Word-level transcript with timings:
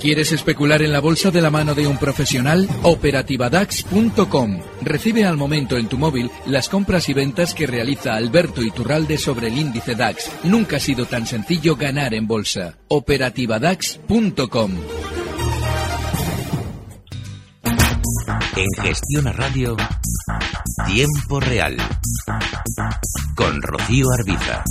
¿Quieres 0.00 0.32
especular 0.32 0.82
en 0.82 0.90
la 0.90 1.00
bolsa 1.00 1.30
de 1.30 1.40
la 1.40 1.50
mano 1.50 1.76
de 1.76 1.86
un 1.86 1.96
profesional? 1.96 2.68
Operativadax.com. 2.82 4.60
Recibe 4.80 5.24
al 5.24 5.36
momento 5.36 5.76
en 5.76 5.88
tu 5.88 5.96
móvil 5.96 6.28
las 6.46 6.68
compras 6.68 7.08
y 7.08 7.14
ventas 7.14 7.54
que 7.54 7.68
realiza 7.68 8.14
Alberto 8.14 8.62
Iturralde 8.62 9.16
sobre 9.16 9.46
el 9.46 9.56
índice 9.56 9.94
DAX. 9.94 10.28
Nunca 10.42 10.78
ha 10.78 10.80
sido 10.80 11.06
tan 11.06 11.26
sencillo 11.26 11.76
ganar 11.76 12.14
en 12.14 12.26
bolsa. 12.26 12.78
Operativadax.com. 12.88 14.72
En 18.56 18.84
Gestión 18.84 19.28
a 19.28 19.32
Radio, 19.32 19.76
Tiempo 20.86 21.38
Real. 21.38 21.76
Con 23.36 23.62
Rocío 23.62 24.06
Arbiza. 24.18 24.64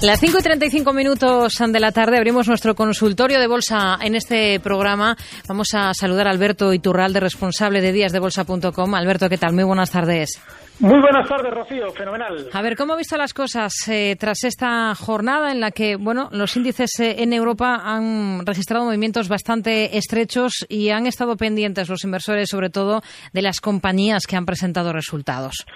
Las 0.00 0.20
5 0.20 0.38
y 0.38 0.42
35 0.42 0.92
minutos 0.92 1.54
de 1.58 1.80
la 1.80 1.90
tarde 1.90 2.18
abrimos 2.18 2.46
nuestro 2.46 2.76
consultorio 2.76 3.40
de 3.40 3.48
bolsa 3.48 3.98
en 4.00 4.14
este 4.14 4.60
programa. 4.60 5.16
Vamos 5.48 5.74
a 5.74 5.92
saludar 5.92 6.28
a 6.28 6.30
Alberto 6.30 6.72
Iturralde, 6.72 7.18
responsable 7.18 7.80
de 7.80 7.90
díasdebolsa.com. 7.90 8.94
Alberto, 8.94 9.28
¿qué 9.28 9.38
tal? 9.38 9.54
Muy 9.54 9.64
buenas 9.64 9.90
tardes. 9.90 10.40
Muy 10.78 11.00
buenas 11.00 11.28
tardes, 11.28 11.52
Rocío. 11.52 11.90
Fenomenal. 11.90 12.48
A 12.52 12.62
ver, 12.62 12.76
¿cómo 12.76 12.92
ha 12.92 12.96
visto 12.96 13.16
las 13.16 13.34
cosas 13.34 13.72
eh, 13.88 14.14
tras 14.20 14.44
esta 14.44 14.94
jornada 14.94 15.50
en 15.50 15.58
la 15.58 15.72
que, 15.72 15.96
bueno, 15.96 16.28
los 16.30 16.56
índices 16.56 17.00
eh, 17.00 17.16
en 17.18 17.32
Europa 17.32 17.82
han 17.84 18.46
registrado 18.46 18.84
movimientos 18.84 19.28
bastante 19.28 19.98
estrechos 19.98 20.64
y 20.68 20.90
han 20.90 21.08
estado 21.08 21.36
pendientes 21.36 21.88
los 21.88 22.04
inversores, 22.04 22.48
sobre 22.48 22.70
todo, 22.70 23.02
de 23.32 23.42
las 23.42 23.60
compañías 23.60 24.28
que 24.28 24.36
han 24.36 24.46
presentado 24.46 24.92
resultados? 24.92 25.66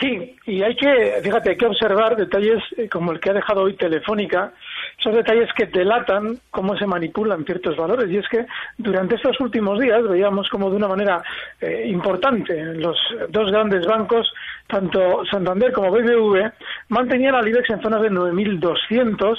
Sí, 0.00 0.36
y 0.46 0.62
hay 0.62 0.76
que, 0.76 1.20
fíjate, 1.22 1.50
hay 1.50 1.56
que 1.56 1.66
observar 1.66 2.14
detalles 2.16 2.62
eh, 2.76 2.88
como 2.88 3.12
el 3.12 3.20
que 3.20 3.30
ha 3.30 3.34
dejado 3.34 3.62
hoy 3.62 3.74
Telefónica, 3.74 4.52
esos 4.98 5.14
detalles 5.14 5.48
que 5.56 5.66
delatan 5.66 6.38
cómo 6.50 6.76
se 6.76 6.86
manipulan 6.86 7.44
ciertos 7.44 7.76
valores. 7.76 8.10
Y 8.10 8.18
es 8.18 8.28
que 8.28 8.46
durante 8.76 9.16
estos 9.16 9.40
últimos 9.40 9.80
días 9.80 10.06
veíamos 10.08 10.48
como 10.50 10.70
de 10.70 10.76
una 10.76 10.88
manera 10.88 11.22
eh, 11.60 11.84
importante 11.86 12.74
los 12.74 12.96
dos 13.30 13.50
grandes 13.50 13.86
bancos, 13.86 14.32
tanto 14.68 15.24
Santander 15.26 15.72
como 15.72 15.90
BBV, 15.90 16.52
mantenían 16.88 17.34
al 17.34 17.48
IBEX 17.48 17.70
en 17.70 17.82
zonas 17.82 18.02
de 18.02 18.10
9.200 18.10 19.36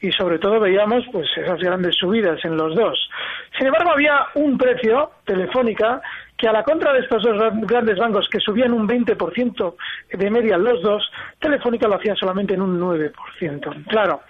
y 0.00 0.10
sobre 0.12 0.38
todo 0.38 0.60
veíamos 0.60 1.04
pues 1.12 1.28
esas 1.36 1.60
grandes 1.60 1.94
subidas 1.96 2.44
en 2.44 2.56
los 2.56 2.74
dos. 2.74 3.08
Sin 3.56 3.68
embargo, 3.68 3.92
había 3.92 4.26
un 4.34 4.58
precio, 4.58 5.12
Telefónica, 5.24 6.02
que 6.42 6.48
a 6.48 6.52
la 6.52 6.64
contra 6.64 6.92
de 6.92 6.98
estos 6.98 7.22
dos 7.22 7.38
grandes 7.68 7.96
bancos 7.96 8.28
que 8.28 8.40
subían 8.40 8.72
un 8.72 8.88
20% 8.88 9.76
de 10.12 10.28
media 10.28 10.58
los 10.58 10.82
dos, 10.82 11.08
Telefónica 11.38 11.86
lo 11.86 11.94
hacía 11.94 12.16
solamente 12.16 12.54
en 12.54 12.62
un 12.62 12.80
9%. 12.80 13.86
Claro, 13.86 14.22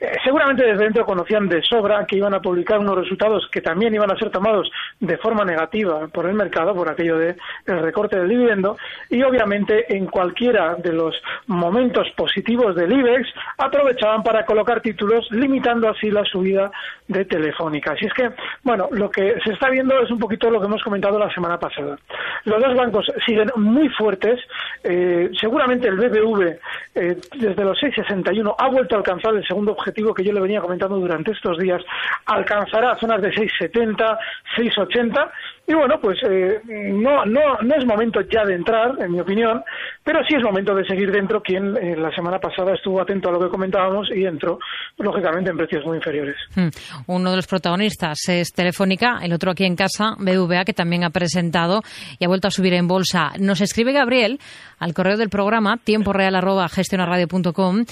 eh, 0.00 0.12
seguramente 0.24 0.64
desde 0.64 0.84
dentro 0.84 1.04
conocían 1.04 1.46
de 1.46 1.62
sobra 1.62 2.06
que 2.06 2.16
iban 2.16 2.32
a 2.32 2.40
publicar 2.40 2.78
unos 2.78 2.96
resultados 2.96 3.46
que 3.52 3.60
también 3.60 3.94
iban 3.94 4.10
a 4.10 4.16
ser 4.16 4.30
tomados 4.30 4.70
de 4.98 5.18
forma 5.18 5.44
negativa 5.44 6.08
por 6.08 6.26
el 6.26 6.34
mercado, 6.34 6.74
por 6.74 6.90
aquello 6.90 7.18
del 7.18 7.36
recorte 7.66 8.18
del 8.18 8.30
dividendo, 8.30 8.78
y 9.10 9.22
obviamente 9.22 9.94
en 9.94 10.06
cualquiera 10.06 10.74
de 10.76 10.92
los 10.94 11.14
momentos 11.48 12.08
positivos 12.16 12.74
del 12.76 12.92
IBEX 12.92 13.28
aprovechaban 13.58 14.22
para 14.22 14.46
colocar 14.46 14.80
títulos, 14.80 15.30
limitando 15.32 15.90
así 15.90 16.10
la 16.10 16.24
subida 16.24 16.70
de 17.06 17.26
Telefónica. 17.26 17.92
Así 17.92 18.06
es 18.06 18.14
que, 18.14 18.30
bueno, 18.62 18.88
lo 18.92 19.10
que 19.10 19.38
se 19.44 19.52
está 19.52 19.68
viendo 19.68 20.00
es 20.00 20.10
un 20.10 20.18
poquito 20.18 20.48
lo 20.48 20.60
que 20.60 20.66
hemos 20.66 20.82
comentado 20.82 21.18
la 21.18 21.32
semana 21.34 21.58
pasada. 21.58 21.98
Los 22.44 22.60
dos 22.60 22.74
bancos 22.74 23.06
siguen 23.26 23.50
muy 23.56 23.88
fuertes. 23.90 24.40
Eh, 24.82 25.30
seguramente 25.38 25.88
el 25.88 25.96
BBV, 25.96 26.58
eh, 26.94 27.16
desde 27.36 27.64
los 27.64 27.78
6,61, 27.78 28.54
ha 28.56 28.68
vuelto 28.68 28.94
a 28.94 28.98
alcanzar 28.98 29.34
el 29.34 29.46
segundo 29.46 29.72
objetivo 29.72 29.89
que 29.92 30.24
yo 30.24 30.32
le 30.32 30.40
venía 30.40 30.60
comentando 30.60 30.98
durante 30.98 31.32
estos 31.32 31.58
días. 31.58 31.82
Alcanzará 32.26 32.98
zonas 32.98 33.22
de 33.22 33.30
6,70, 33.30 34.18
6,80 34.56 35.30
y 35.70 35.74
bueno, 35.74 36.00
pues 36.00 36.18
eh, 36.28 36.60
no, 36.66 37.24
no, 37.26 37.58
no 37.62 37.74
es 37.76 37.86
momento 37.86 38.20
ya 38.22 38.44
de 38.44 38.56
entrar, 38.56 38.96
en 38.98 39.12
mi 39.12 39.20
opinión, 39.20 39.62
pero 40.02 40.18
sí 40.28 40.34
es 40.34 40.42
momento 40.42 40.74
de 40.74 40.84
seguir 40.84 41.12
dentro. 41.12 41.40
Quien 41.40 41.76
eh, 41.76 41.94
la 41.96 42.12
semana 42.12 42.40
pasada 42.40 42.74
estuvo 42.74 43.00
atento 43.00 43.28
a 43.28 43.32
lo 43.32 43.38
que 43.38 43.48
comentábamos 43.48 44.08
y 44.12 44.24
entró, 44.24 44.58
lógicamente, 44.98 45.50
en 45.50 45.56
precios 45.56 45.86
muy 45.86 45.98
inferiores. 45.98 46.34
Hmm. 46.56 46.70
Uno 47.06 47.30
de 47.30 47.36
los 47.36 47.46
protagonistas 47.46 48.18
es 48.28 48.52
Telefónica, 48.52 49.20
el 49.22 49.32
otro 49.32 49.52
aquí 49.52 49.64
en 49.64 49.76
casa, 49.76 50.16
BVA, 50.18 50.64
que 50.64 50.72
también 50.72 51.04
ha 51.04 51.10
presentado 51.10 51.82
y 52.18 52.24
ha 52.24 52.28
vuelto 52.28 52.48
a 52.48 52.50
subir 52.50 52.74
en 52.74 52.88
bolsa. 52.88 53.30
Nos 53.38 53.60
escribe 53.60 53.92
Gabriel 53.92 54.40
al 54.80 54.92
correo 54.92 55.18
del 55.18 55.28
programa, 55.28 55.76
tiemporeal.gestionarradio.com, 55.76 57.84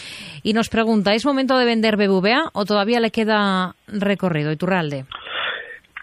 y 0.42 0.52
nos 0.52 0.68
pregunta, 0.68 1.14
¿es 1.14 1.24
momento 1.24 1.56
de 1.56 1.64
vender 1.64 1.87
BVA 1.96 2.50
o 2.52 2.64
todavía 2.64 3.00
le 3.00 3.10
queda 3.10 3.74
recorrido? 3.86 4.52
Iturralde. 4.52 5.04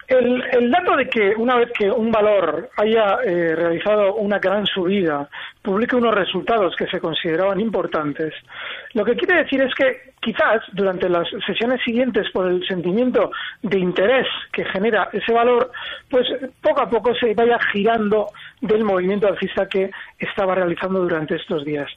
El, 0.07 0.43
el, 0.51 0.69
dato 0.69 0.95
de 0.95 1.09
que 1.09 1.33
una 1.35 1.55
vez 1.55 1.71
que 1.71 1.89
un 1.89 2.11
valor 2.11 2.69
haya 2.77 3.17
eh, 3.25 3.55
realizado 3.55 4.15
una 4.15 4.37
gran 4.37 4.65
subida, 4.67 5.27
publique 5.63 5.95
unos 5.95 6.13
resultados 6.13 6.75
que 6.75 6.85
se 6.85 6.99
consideraban 6.99 7.59
importantes, 7.59 8.33
lo 8.93 9.03
que 9.03 9.15
quiere 9.15 9.41
decir 9.43 9.61
es 9.63 9.73
que 9.73 10.13
quizás 10.25 10.63
durante 10.73 11.07
las 11.07 11.27
sesiones 11.45 11.79
siguientes, 11.85 12.31
por 12.31 12.47
el 12.47 12.65
sentimiento 12.67 13.29
de 13.61 13.77
interés 13.77 14.25
que 14.51 14.65
genera 14.65 15.07
ese 15.13 15.31
valor, 15.31 15.71
pues 16.09 16.27
poco 16.63 16.81
a 16.81 16.89
poco 16.89 17.13
se 17.13 17.35
vaya 17.35 17.59
girando 17.71 18.29
del 18.59 18.83
movimiento 18.83 19.27
alcista 19.27 19.67
que 19.69 19.91
estaba 20.17 20.55
realizando 20.55 21.01
durante 21.01 21.35
estos 21.35 21.63
días. 21.63 21.87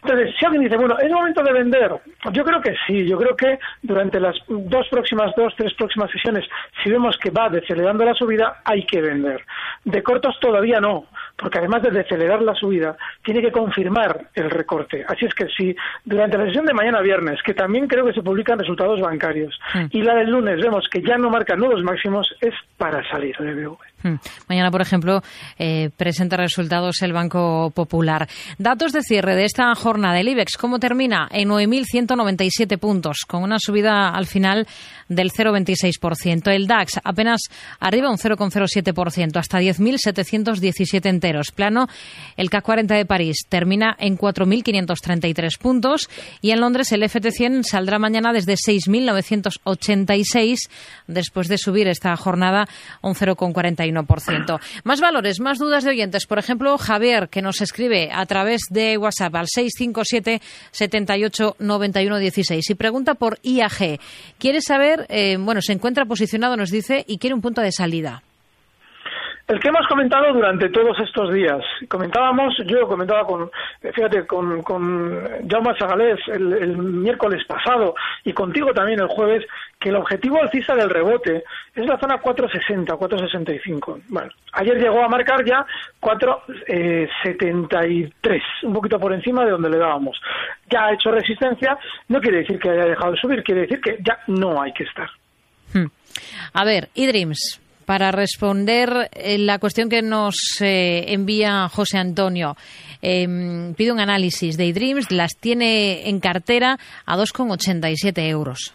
Entonces, 0.00 0.32
si 0.38 0.44
alguien 0.44 0.62
dice, 0.62 0.76
bueno, 0.76 0.96
¿es 1.00 1.10
momento 1.10 1.42
de 1.42 1.52
vender? 1.52 1.90
Yo 2.30 2.44
creo 2.44 2.60
que 2.60 2.76
sí, 2.86 3.04
yo 3.04 3.18
creo 3.18 3.34
que 3.34 3.58
durante 3.82 4.20
las 4.20 4.36
dos 4.46 4.86
próximas, 4.88 5.34
dos, 5.36 5.52
tres 5.56 5.74
próximas 5.74 6.08
sesiones, 6.12 6.44
si 6.84 6.90
vemos 6.90 7.18
que 7.18 7.30
va 7.30 7.48
decelerando 7.48 8.04
la 8.04 8.14
subida, 8.14 8.62
hay 8.64 8.86
que 8.86 9.00
vender. 9.00 9.44
De 9.84 10.04
cortos 10.04 10.38
todavía 10.38 10.80
no, 10.80 11.06
porque 11.42 11.58
además 11.58 11.82
de 11.82 11.90
decelerar 11.90 12.40
la 12.40 12.54
subida, 12.54 12.96
tiene 13.24 13.42
que 13.42 13.52
confirmar 13.52 14.28
el 14.34 14.48
recorte. 14.48 15.04
Así 15.08 15.26
es 15.26 15.34
que 15.34 15.48
si 15.48 15.74
durante 16.04 16.38
la 16.38 16.46
sesión 16.46 16.64
de 16.64 16.72
mañana 16.72 17.00
viernes, 17.00 17.42
que 17.42 17.52
también 17.52 17.88
creo 17.88 18.06
que 18.06 18.12
se 18.12 18.22
publican 18.22 18.58
resultados 18.58 19.00
bancarios, 19.00 19.58
mm. 19.74 19.86
y 19.90 20.02
la 20.02 20.14
del 20.14 20.30
lunes 20.30 20.60
vemos 20.60 20.88
que 20.88 21.02
ya 21.02 21.18
no 21.18 21.28
marca 21.28 21.56
nuevos 21.56 21.82
máximos, 21.82 22.34
es 22.40 22.54
para 22.78 23.06
salir 23.10 23.36
de 23.36 23.54
BV. 23.54 23.76
Mm. 24.02 24.14
Mañana, 24.48 24.70
por 24.70 24.82
ejemplo, 24.82 25.22
eh, 25.58 25.90
presenta 25.96 26.36
resultados 26.36 27.00
el 27.02 27.12
Banco 27.12 27.70
Popular. 27.74 28.28
Datos 28.58 28.92
de 28.92 29.02
cierre 29.02 29.34
de 29.36 29.44
esta 29.44 29.74
jornada 29.74 30.14
del 30.14 30.28
IBEX. 30.28 30.56
¿Cómo 30.56 30.78
termina? 30.78 31.28
En 31.30 31.48
9.197 31.48 32.78
puntos, 32.78 33.20
con 33.26 33.42
una 33.42 33.58
subida 33.58 34.10
al 34.10 34.26
final 34.26 34.66
del 35.08 35.30
0,26%. 35.30 36.50
El 36.50 36.66
DAX 36.66 37.00
apenas 37.04 37.42
arriba 37.78 38.10
un 38.10 38.18
0,07%, 38.18 39.36
hasta 39.36 39.60
10.717 39.60 41.06
enteros. 41.06 41.52
Plano, 41.52 41.86
el 42.36 42.50
CAC 42.50 42.64
40 42.64 42.94
de 42.94 43.06
París 43.06 43.46
termina 43.48 43.96
en 43.98 44.18
4.533 44.18 45.58
puntos 45.58 46.10
y 46.40 46.50
en 46.50 46.60
Londres 46.60 46.90
el 46.92 47.02
FT100 47.02 47.64
saldrá 47.64 47.98
mañana 47.98 48.32
desde 48.32 48.54
6.986 48.54 50.70
después 51.06 51.48
de 51.48 51.58
subir 51.58 51.88
esta 51.88 52.16
jornada 52.16 52.66
un 53.02 53.14
0,41%. 53.14 53.91
Más 54.84 55.00
valores, 55.00 55.40
más 55.40 55.58
dudas 55.58 55.84
de 55.84 55.90
oyentes. 55.90 56.26
Por 56.26 56.38
ejemplo, 56.38 56.76
Javier, 56.78 57.28
que 57.28 57.42
nos 57.42 57.60
escribe 57.60 58.10
a 58.12 58.24
través 58.26 58.62
de 58.70 58.96
WhatsApp 58.98 59.34
al 59.36 59.46
657 59.48 60.40
78 60.70 61.56
91 61.58 62.18
16 62.18 62.70
y 62.70 62.74
pregunta 62.74 63.14
por 63.14 63.38
IAG. 63.42 64.00
Quiere 64.38 64.60
saber, 64.60 65.06
eh, 65.08 65.36
bueno, 65.38 65.62
se 65.62 65.72
encuentra 65.72 66.04
posicionado, 66.04 66.56
nos 66.56 66.70
dice, 66.70 67.04
y 67.06 67.18
quiere 67.18 67.34
un 67.34 67.42
punto 67.42 67.60
de 67.60 67.72
salida. 67.72 68.22
El 69.48 69.60
que 69.60 69.68
hemos 69.68 69.86
comentado 69.86 70.32
durante 70.32 70.68
todos 70.70 70.98
estos 71.00 71.32
días. 71.32 71.62
Comentábamos, 71.88 72.54
yo 72.66 72.86
comentaba 72.86 73.26
con, 73.26 73.50
fíjate, 73.80 74.26
con, 74.26 74.62
con 74.62 75.48
Jaume 75.48 75.76
Sagalés 75.78 76.20
el, 76.28 76.52
el 76.52 76.76
miércoles 76.76 77.44
pasado 77.46 77.94
y 78.24 78.32
contigo 78.32 78.72
también 78.72 79.00
el 79.00 79.08
jueves, 79.08 79.44
que 79.78 79.88
el 79.88 79.96
objetivo 79.96 80.40
alcista 80.40 80.74
del 80.74 80.90
rebote 80.90 81.44
es 81.74 81.86
la 81.86 81.98
zona 81.98 82.18
460, 82.18 82.94
465. 82.96 84.00
Bueno, 84.08 84.30
ayer 84.52 84.78
llegó 84.78 85.02
a 85.02 85.08
marcar 85.08 85.42
ya 85.44 85.66
473, 86.00 88.42
un 88.62 88.72
poquito 88.72 88.98
por 88.98 89.12
encima 89.12 89.44
de 89.44 89.50
donde 89.50 89.68
le 89.70 89.78
dábamos. 89.78 90.18
Ya 90.70 90.86
ha 90.86 90.94
hecho 90.94 91.10
resistencia, 91.10 91.76
no 92.08 92.20
quiere 92.20 92.38
decir 92.38 92.58
que 92.58 92.70
haya 92.70 92.86
dejado 92.86 93.12
de 93.12 93.18
subir, 93.18 93.42
quiere 93.42 93.60
decir 93.62 93.80
que 93.80 93.98
ya 94.00 94.18
no 94.28 94.62
hay 94.62 94.72
que 94.72 94.84
estar. 94.84 95.10
Hmm. 95.74 95.86
A 96.52 96.64
ver, 96.64 96.90
eDreams, 96.94 97.61
para 97.92 98.10
responder 98.10 99.10
eh, 99.12 99.36
la 99.36 99.58
cuestión 99.58 99.90
que 99.90 100.00
nos 100.00 100.62
eh, 100.62 101.12
envía 101.12 101.68
José 101.68 101.98
Antonio. 101.98 102.56
Eh, 103.02 103.28
pide 103.76 103.92
un 103.92 104.00
análisis 104.00 104.56
de 104.56 104.70
eDreams, 104.70 105.12
las 105.12 105.36
tiene 105.38 106.08
en 106.08 106.18
cartera 106.18 106.78
a 107.04 107.16
2,87 107.18 108.30
euros. 108.30 108.74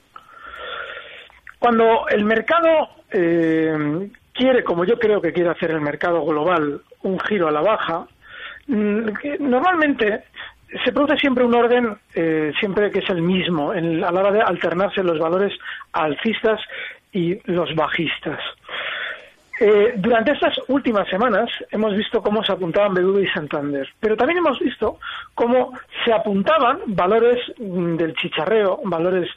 Cuando 1.58 2.08
el 2.10 2.26
mercado 2.26 2.90
eh, 3.12 4.08
quiere, 4.34 4.64
como 4.64 4.86
yo 4.86 5.00
creo 5.00 5.20
que 5.20 5.34
quiere 5.34 5.50
hacer 5.50 5.72
el 5.72 5.82
mercado 5.82 6.24
global, 6.24 6.84
un 7.02 7.20
giro 7.22 7.48
a 7.48 7.52
la 7.52 7.62
baja, 7.62 8.06
mm, 8.68 9.10
normalmente 9.40 10.26
se 10.86 10.92
produce 10.92 11.18
siempre 11.18 11.44
un 11.44 11.56
orden, 11.56 11.98
eh, 12.14 12.52
siempre 12.60 12.92
que 12.92 13.00
es 13.00 13.10
el 13.10 13.24
mismo, 13.24 13.74
en, 13.74 14.04
a 14.04 14.12
la 14.12 14.20
hora 14.20 14.32
de 14.32 14.42
alternarse 14.42 15.02
los 15.02 15.18
valores 15.18 15.58
alcistas 15.92 16.62
y 17.12 17.40
los 17.52 17.74
bajistas. 17.74 18.40
Eh, 19.60 19.94
durante 19.98 20.34
estas 20.34 20.56
últimas 20.68 21.08
semanas 21.10 21.50
hemos 21.72 21.96
visto 21.96 22.22
cómo 22.22 22.44
se 22.44 22.52
apuntaban 22.52 22.94
BBV 22.94 23.24
y 23.24 23.28
Santander, 23.28 23.90
pero 24.00 24.16
también 24.16 24.38
hemos 24.38 24.60
visto 24.60 25.00
cómo 25.34 25.74
se 26.06 26.14
apuntaban 26.14 26.80
valores 26.86 27.40
mm, 27.58 27.96
del 27.96 28.14
chicharreo, 28.16 28.80
valores 28.84 29.28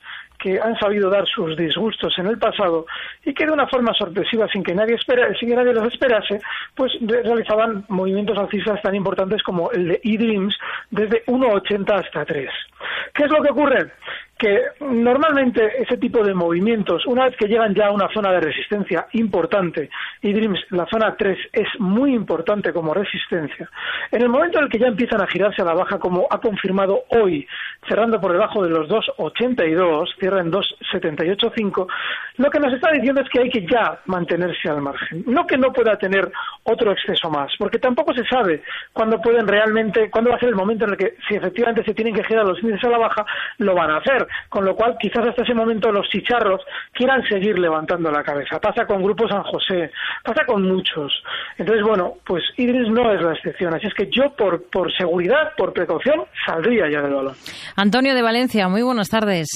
que 0.40 0.58
han 0.58 0.76
sabido 0.78 1.10
dar 1.10 1.26
sus 1.26 1.56
disgustos 1.56 2.18
en 2.18 2.26
el 2.26 2.38
pasado 2.38 2.86
y 3.24 3.34
que 3.34 3.46
de 3.46 3.52
una 3.52 3.66
forma 3.66 3.92
sorpresiva, 3.94 4.48
sin 4.48 4.62
que 4.62 4.74
nadie 4.74 4.94
espera, 4.94 5.32
sin 5.38 5.50
que 5.50 5.56
nadie 5.56 5.74
los 5.74 5.92
esperase, 5.92 6.40
pues 6.74 6.92
realizaban 7.00 7.84
movimientos 7.88 8.38
alcistas 8.38 8.80
tan 8.82 8.94
importantes 8.94 9.42
como 9.42 9.70
el 9.70 9.88
de 9.88 10.00
eDreams 10.02 10.56
desde 10.90 11.24
1,80 11.26 11.92
hasta 11.92 12.24
3. 12.24 12.50
¿Qué 13.14 13.24
es 13.24 13.30
lo 13.30 13.42
que 13.42 13.50
ocurre? 13.50 13.92
Que 14.40 14.58
normalmente 14.80 15.82
ese 15.82 15.98
tipo 15.98 16.24
de 16.24 16.32
movimientos, 16.32 17.04
una 17.06 17.26
vez 17.26 17.36
que 17.36 17.46
llegan 17.46 17.74
ya 17.74 17.88
a 17.88 17.92
una 17.92 18.08
zona 18.08 18.32
de 18.32 18.40
resistencia 18.40 19.06
importante, 19.12 19.90
y 20.22 20.32
Dreams, 20.32 20.58
la 20.70 20.86
zona 20.86 21.14
3 21.14 21.38
es 21.52 21.68
muy 21.78 22.14
importante 22.14 22.72
como 22.72 22.94
resistencia, 22.94 23.68
en 24.10 24.22
el 24.22 24.30
momento 24.30 24.58
en 24.58 24.64
el 24.64 24.70
que 24.70 24.78
ya 24.78 24.86
empiezan 24.86 25.20
a 25.20 25.26
girarse 25.26 25.60
a 25.60 25.66
la 25.66 25.74
baja, 25.74 25.98
como 25.98 26.26
ha 26.30 26.38
confirmado 26.38 27.04
hoy, 27.10 27.46
cerrando 27.86 28.18
por 28.18 28.32
debajo 28.32 28.64
de 28.64 28.70
los 28.70 28.88
2,82, 28.88 30.08
cierra 30.18 30.40
en 30.40 30.50
2,785, 30.50 31.86
lo 32.38 32.50
que 32.50 32.60
nos 32.60 32.72
está 32.72 32.90
diciendo 32.92 33.20
es 33.20 33.28
que 33.28 33.40
hay 33.40 33.50
que 33.50 33.66
ya 33.66 34.00
mantenerse 34.06 34.70
al 34.70 34.80
margen. 34.80 35.22
No 35.26 35.46
que 35.46 35.58
no 35.58 35.70
pueda 35.70 35.96
tener 35.96 36.32
otro 36.64 36.92
exceso 36.92 37.28
más, 37.28 37.52
porque 37.58 37.78
tampoco 37.78 38.14
se 38.14 38.24
sabe 38.24 38.62
cuándo 38.94 39.20
pueden 39.20 39.46
realmente, 39.46 40.10
cuándo 40.10 40.30
va 40.30 40.36
a 40.36 40.40
ser 40.40 40.48
el 40.48 40.54
momento 40.54 40.86
en 40.86 40.92
el 40.92 40.96
que, 40.96 41.14
si 41.28 41.34
efectivamente 41.34 41.84
se 41.84 41.92
tienen 41.92 42.14
que 42.14 42.24
girar 42.24 42.46
los 42.46 42.62
índices 42.62 42.84
a 42.84 42.90
la 42.90 42.98
baja, 42.98 43.26
lo 43.58 43.74
van 43.74 43.90
a 43.90 43.98
hacer 43.98 44.29
con 44.48 44.64
lo 44.64 44.74
cual 44.74 44.96
quizás 45.00 45.26
hasta 45.26 45.42
ese 45.42 45.54
momento 45.54 45.90
los 45.92 46.08
chicharros 46.08 46.60
quieran 46.92 47.22
seguir 47.28 47.58
levantando 47.58 48.10
la 48.10 48.22
cabeza. 48.22 48.58
Pasa 48.60 48.86
con 48.86 49.02
Grupo 49.02 49.28
San 49.28 49.42
José, 49.44 49.90
pasa 50.24 50.44
con 50.46 50.62
muchos. 50.62 51.22
Entonces, 51.58 51.84
bueno, 51.84 52.14
pues 52.26 52.42
Idris 52.56 52.88
no 52.90 53.12
es 53.12 53.20
la 53.22 53.32
excepción, 53.34 53.74
así 53.74 53.86
es 53.86 53.94
que 53.94 54.08
yo 54.10 54.30
por, 54.36 54.62
por 54.70 54.92
seguridad, 54.96 55.52
por 55.56 55.72
precaución, 55.72 56.24
saldría 56.46 56.90
ya 56.90 57.02
del 57.02 57.14
balón. 57.14 57.34
Antonio 57.76 58.14
de 58.14 58.22
Valencia, 58.22 58.68
muy 58.68 58.82
buenas 58.82 59.08
tardes. 59.08 59.48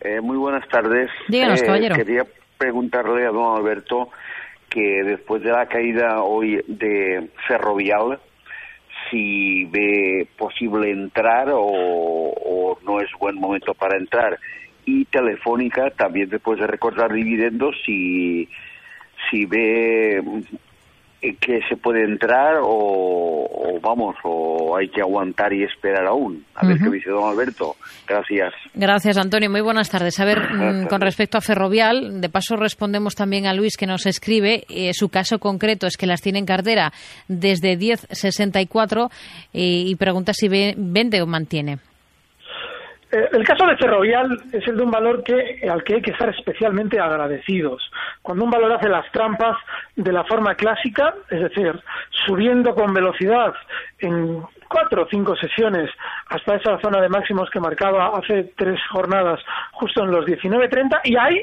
Eh, 0.00 0.20
muy 0.20 0.36
buenas 0.36 0.66
tardes. 0.68 1.10
Díganos, 1.28 1.60
Eh, 1.62 1.66
caballero. 1.66 1.96
Quería 1.96 2.24
preguntarle 2.56 3.26
a 3.26 3.30
don 3.30 3.56
Alberto 3.56 4.10
que 4.68 5.02
después 5.04 5.42
de 5.42 5.50
la 5.50 5.66
caída 5.66 6.22
hoy 6.22 6.62
de 6.66 7.30
Ferrovial, 7.46 8.18
si 9.10 9.64
ve 9.66 10.26
posible 10.36 10.90
entrar 10.90 11.48
o, 11.50 11.62
o 11.62 12.78
no 12.84 13.00
es 13.00 13.10
buen 13.18 13.36
momento 13.36 13.74
para 13.74 13.96
entrar. 13.96 14.38
Y 14.84 15.04
Telefónica, 15.06 15.90
también 15.90 16.30
después 16.30 16.58
de 16.58 16.66
recordar 16.66 17.12
dividendos, 17.12 17.76
si, 17.84 18.48
si 19.30 19.44
ve 19.44 20.22
que 21.20 21.60
se 21.68 21.76
puede 21.76 22.04
entrar 22.04 22.56
o, 22.62 22.66
o 22.68 23.80
vamos, 23.80 24.14
o 24.22 24.76
hay 24.76 24.88
que 24.88 25.00
aguantar 25.00 25.52
y 25.52 25.64
esperar 25.64 26.06
aún. 26.06 26.44
A 26.54 26.66
ver 26.66 26.78
qué 26.78 26.88
dice 26.90 27.10
don 27.10 27.28
Alberto. 27.28 27.74
Gracias. 28.06 28.52
Gracias, 28.74 29.16
Antonio. 29.18 29.50
Muy 29.50 29.60
buenas 29.60 29.90
tardes. 29.90 30.18
A 30.20 30.24
ver, 30.24 30.38
mm, 30.40 30.86
con 30.86 31.00
respecto 31.00 31.36
a 31.36 31.40
Ferrovial, 31.40 32.20
de 32.20 32.28
paso 32.28 32.56
respondemos 32.56 33.14
también 33.16 33.46
a 33.46 33.54
Luis 33.54 33.76
que 33.76 33.86
nos 33.86 34.06
escribe. 34.06 34.64
eh, 34.68 34.92
su 34.94 35.08
caso 35.08 35.38
concreto 35.38 35.86
es 35.86 35.96
que 35.96 36.06
las 36.06 36.20
tiene 36.22 36.38
en 36.38 36.46
cartera 36.46 36.92
desde 37.26 37.76
10.64 37.76 39.10
y, 39.52 39.90
y 39.90 39.96
pregunta 39.96 40.32
si 40.32 40.48
ve- 40.48 40.74
vende 40.76 41.20
o 41.22 41.26
mantiene. 41.26 41.78
Eh, 43.10 43.28
El 43.32 43.44
caso 43.44 43.66
de 43.66 43.76
Ferrovial 43.76 44.38
es 44.52 44.66
el 44.68 44.76
de 44.76 44.82
un 44.82 44.90
valor 44.90 45.22
que, 45.22 45.66
al 45.68 45.82
que 45.82 45.94
hay 45.94 46.02
que 46.02 46.10
estar 46.10 46.28
especialmente 46.28 47.00
agradecidos. 47.00 47.90
Cuando 48.22 48.44
un 48.44 48.50
valor 48.50 48.72
hace 48.72 48.88
las 48.88 49.10
trampas 49.12 49.56
de 49.96 50.12
la 50.12 50.24
forma 50.24 50.54
clásica, 50.54 51.14
es 51.30 51.40
decir, 51.40 51.80
subiendo 52.26 52.74
con 52.74 52.92
velocidad 52.92 53.54
en 54.00 54.42
cuatro 54.68 55.04
o 55.04 55.08
cinco 55.08 55.34
sesiones 55.36 55.90
hasta 56.28 56.56
esa 56.56 56.78
zona 56.80 57.00
de 57.00 57.08
máximos 57.08 57.48
que 57.50 57.60
marcaba 57.60 58.12
hace 58.18 58.52
tres 58.56 58.78
jornadas, 58.90 59.40
justo 59.72 60.04
en 60.04 60.10
los 60.10 60.26
19.30, 60.26 61.00
y 61.04 61.16
ahí 61.16 61.42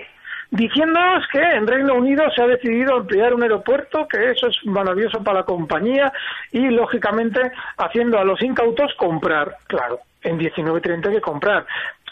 diciéndonos 0.51 1.27
que 1.31 1.41
en 1.41 1.65
Reino 1.65 1.95
Unido 1.95 2.23
se 2.35 2.43
ha 2.43 2.47
decidido 2.47 2.97
ampliar 2.97 3.33
un 3.33 3.41
aeropuerto, 3.41 4.07
que 4.07 4.31
eso 4.31 4.47
es 4.47 4.57
maravilloso 4.65 5.23
para 5.23 5.39
la 5.39 5.45
compañía 5.45 6.11
y, 6.51 6.69
lógicamente, 6.69 7.51
haciendo 7.77 8.19
a 8.19 8.23
los 8.23 8.41
incautos 8.43 8.93
comprar. 8.95 9.57
Claro, 9.67 9.99
en 10.25 10.39
19.30 10.39 11.07
hay 11.07 11.15
que 11.15 11.21
comprar. 11.21 11.65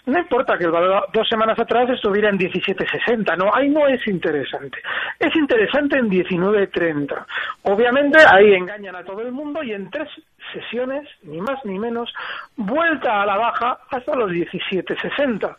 No 0.05 0.19
importa 0.19 0.57
que 0.57 0.65
el 0.65 0.71
valor 0.71 1.07
dos 1.13 1.27
semanas 1.29 1.57
atrás 1.57 1.89
estuviera 1.89 2.29
en 2.29 2.37
17.60, 2.37 3.37
no, 3.37 3.53
ahí 3.55 3.69
no 3.69 3.87
es 3.87 4.05
interesante. 4.07 4.79
Es 5.17 5.33
interesante 5.35 5.97
en 5.97 6.09
19.30. 6.09 7.25
Obviamente 7.63 8.19
ahí 8.27 8.53
engañan 8.53 8.97
a 8.97 9.03
todo 9.03 9.21
el 9.21 9.31
mundo 9.31 9.63
y 9.63 9.71
en 9.71 9.89
tres 9.89 10.09
sesiones, 10.51 11.07
ni 11.23 11.39
más 11.39 11.63
ni 11.65 11.77
menos, 11.79 12.13
vuelta 12.57 13.21
a 13.21 13.25
la 13.25 13.37
baja 13.37 13.79
hasta 13.89 14.15
los 14.15 14.31
17.60. 14.31 15.55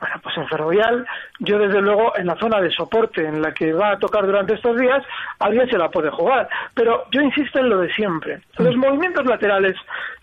Bueno, 0.00 0.16
pues 0.22 0.36
en 0.36 0.48
Ferrovial, 0.48 1.06
yo 1.40 1.58
desde 1.58 1.80
luego 1.80 2.16
en 2.16 2.26
la 2.26 2.36
zona 2.36 2.60
de 2.60 2.70
soporte 2.70 3.26
en 3.26 3.40
la 3.40 3.52
que 3.52 3.72
va 3.72 3.92
a 3.92 3.98
tocar 3.98 4.26
durante 4.26 4.54
estos 4.54 4.78
días, 4.78 5.02
alguien 5.38 5.68
se 5.70 5.78
la 5.78 5.88
puede 5.88 6.10
jugar. 6.10 6.48
Pero 6.74 7.06
yo 7.10 7.20
insisto 7.20 7.58
en 7.58 7.70
lo 7.70 7.78
de 7.78 7.92
siempre. 7.94 8.40
Los 8.58 8.76
movimientos 8.76 9.24
laterales 9.24 9.76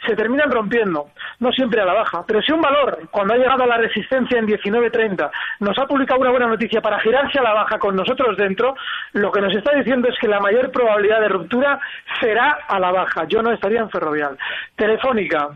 se 0.06 0.16
terminan 0.16 0.52
rompiendo, 0.52 1.10
no 1.40 1.52
siempre 1.52 1.82
a 1.82 1.86
la 1.86 1.94
baja. 1.94 2.24
Pero 2.28 2.42
si 2.42 2.52
un 2.52 2.62
valor, 2.62 3.08
cuando 3.12 3.34
ha 3.34 3.38
llegado 3.38 3.64
a 3.64 3.68
la 3.68 3.78
resistencia 3.78 4.40
en 4.40 4.48
19.30, 4.48 5.30
nos 5.60 5.78
ha 5.78 5.88
publicado 5.88 6.20
una 6.20 6.32
buena 6.32 6.48
noticia 6.48 6.82
para 6.82 7.00
girarse 7.00 7.40
a 7.40 7.44
la 7.44 7.54
baja 7.54 7.80
con 7.80 7.96
nosotros 7.96 8.36
dentro, 8.38 8.76
lo 9.14 9.32
que 9.32 9.42
nos 9.42 9.56
está 9.56 9.74
diciendo 9.76 10.10
es 10.10 10.18
que 10.20 10.28
la 10.28 10.40
mayor 10.40 10.72
probabilidad 10.72 11.22
de 11.22 11.30
ruptura 11.30 11.80
será 12.20 12.60
a 12.68 12.80
la 12.80 12.92
baja. 12.92 13.26
Yo 13.28 13.42
no 13.42 13.52
estaría 13.52 13.80
en. 13.80 13.90
Telefónica. 14.76 15.50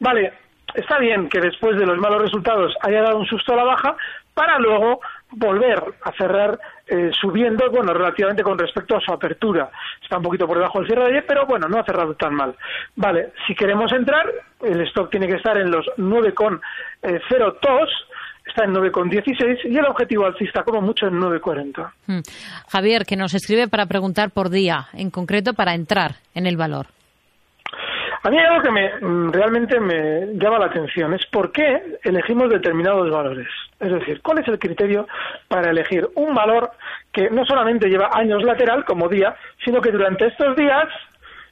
Vale, 0.00 0.32
está 0.74 0.98
bien 0.98 1.28
que 1.28 1.40
después 1.40 1.78
de 1.78 1.86
los 1.86 1.98
malos 1.98 2.22
resultados 2.22 2.74
haya 2.82 3.02
dado 3.02 3.18
un 3.18 3.26
susto 3.26 3.52
a 3.52 3.56
la 3.56 3.64
baja 3.64 3.96
para 4.34 4.58
luego 4.58 5.00
volver 5.32 5.82
a 6.02 6.12
cerrar 6.12 6.58
eh, 6.86 7.10
subiendo, 7.20 7.70
bueno, 7.70 7.92
relativamente 7.92 8.42
con 8.42 8.58
respecto 8.58 8.96
a 8.96 9.00
su 9.00 9.12
apertura. 9.12 9.70
Está 10.02 10.16
un 10.18 10.22
poquito 10.22 10.46
por 10.46 10.58
debajo 10.58 10.78
del 10.78 10.88
cierre 10.88 11.04
de 11.04 11.10
ayer, 11.10 11.24
pero 11.26 11.46
bueno, 11.46 11.68
no 11.68 11.78
ha 11.78 11.84
cerrado 11.84 12.14
tan 12.14 12.34
mal. 12.34 12.54
Vale, 12.96 13.32
si 13.46 13.54
queremos 13.54 13.92
entrar, 13.92 14.30
el 14.60 14.80
stock 14.82 15.10
tiene 15.10 15.26
que 15.26 15.36
estar 15.36 15.56
en 15.58 15.70
los 15.70 15.86
9,02, 15.96 17.88
está 18.46 18.64
en 18.64 18.74
9,16 18.74 19.70
y 19.70 19.78
el 19.78 19.86
objetivo 19.86 20.26
alcista 20.26 20.62
como 20.64 20.80
mucho 20.80 21.06
en 21.06 21.14
9,40. 21.14 21.92
Mm. 22.06 22.20
Javier, 22.68 23.04
que 23.06 23.16
nos 23.16 23.34
escribe 23.34 23.68
para 23.68 23.86
preguntar 23.86 24.30
por 24.30 24.50
día, 24.50 24.88
en 24.92 25.10
concreto 25.10 25.54
para 25.54 25.74
entrar 25.74 26.16
en 26.34 26.46
el 26.46 26.56
valor. 26.56 26.86
A 28.24 28.30
mí 28.30 28.38
hay 28.38 28.46
algo 28.46 28.62
que 28.62 28.70
me, 28.70 28.88
mm, 29.00 29.32
realmente 29.32 29.80
me 29.80 30.26
llama 30.34 30.60
la 30.60 30.66
atención, 30.66 31.12
es 31.12 31.26
por 31.26 31.50
qué 31.50 31.98
elegimos 32.04 32.50
determinados 32.50 33.10
valores. 33.10 33.48
Es 33.80 33.90
decir, 33.90 34.20
cuál 34.22 34.38
es 34.38 34.48
el 34.48 34.60
criterio 34.60 35.08
para 35.48 35.70
elegir 35.70 36.08
un 36.14 36.32
valor 36.32 36.70
que 37.12 37.30
no 37.30 37.44
solamente 37.44 37.88
lleva 37.88 38.10
años 38.12 38.44
lateral 38.44 38.84
como 38.84 39.08
día, 39.08 39.34
sino 39.64 39.80
que 39.80 39.90
durante 39.90 40.26
estos 40.26 40.54
días 40.54 40.88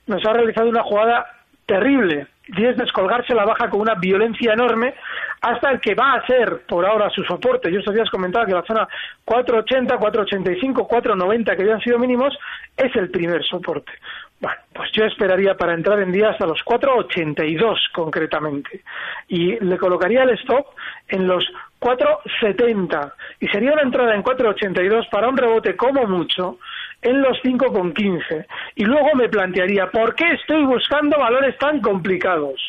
nos 0.06 0.24
ha 0.24 0.32
realizado 0.32 0.68
una 0.68 0.84
jugada 0.84 1.26
terrible 1.66 2.28
y 2.46 2.64
es 2.64 2.76
descolgarse 2.76 3.34
la 3.34 3.44
baja 3.44 3.68
con 3.68 3.80
una 3.80 3.94
violencia 3.94 4.52
enorme 4.52 4.94
hasta 5.40 5.70
el 5.70 5.80
que 5.80 5.94
va 5.94 6.14
a 6.14 6.26
ser 6.26 6.62
por 6.68 6.84
ahora 6.84 7.10
su 7.10 7.22
soporte. 7.24 7.72
Yo 7.72 7.80
estos 7.80 7.94
días 7.94 8.10
comentaba 8.10 8.46
que 8.46 8.52
la 8.52 8.62
zona 8.62 8.88
480, 9.24 9.96
485, 9.96 10.86
490 10.86 11.56
que 11.56 11.62
habían 11.62 11.80
sido 11.80 11.98
mínimos 11.98 12.36
es 12.76 12.94
el 12.96 13.10
primer 13.10 13.42
soporte. 13.44 13.92
Bueno, 14.40 14.58
pues 14.72 14.90
yo 14.92 15.04
esperaría 15.04 15.54
para 15.54 15.74
entrar 15.74 16.00
en 16.00 16.12
día 16.12 16.30
hasta 16.30 16.46
los 16.46 16.60
4,82 16.64 17.76
concretamente. 17.92 18.82
Y 19.28 19.60
le 19.62 19.76
colocaría 19.76 20.22
el 20.22 20.30
stop 20.30 20.66
en 21.08 21.26
los 21.26 21.44
4,70. 21.78 23.12
Y 23.40 23.48
sería 23.48 23.72
una 23.72 23.82
entrada 23.82 24.14
en 24.14 24.22
4,82 24.22 25.10
para 25.10 25.28
un 25.28 25.36
rebote 25.36 25.76
como 25.76 26.06
mucho 26.06 26.58
en 27.02 27.20
los 27.20 27.36
5,15. 27.42 28.46
Y 28.76 28.84
luego 28.84 29.14
me 29.14 29.28
plantearía, 29.28 29.90
¿por 29.90 30.14
qué 30.14 30.32
estoy 30.32 30.64
buscando 30.64 31.18
valores 31.18 31.58
tan 31.58 31.80
complicados? 31.80 32.60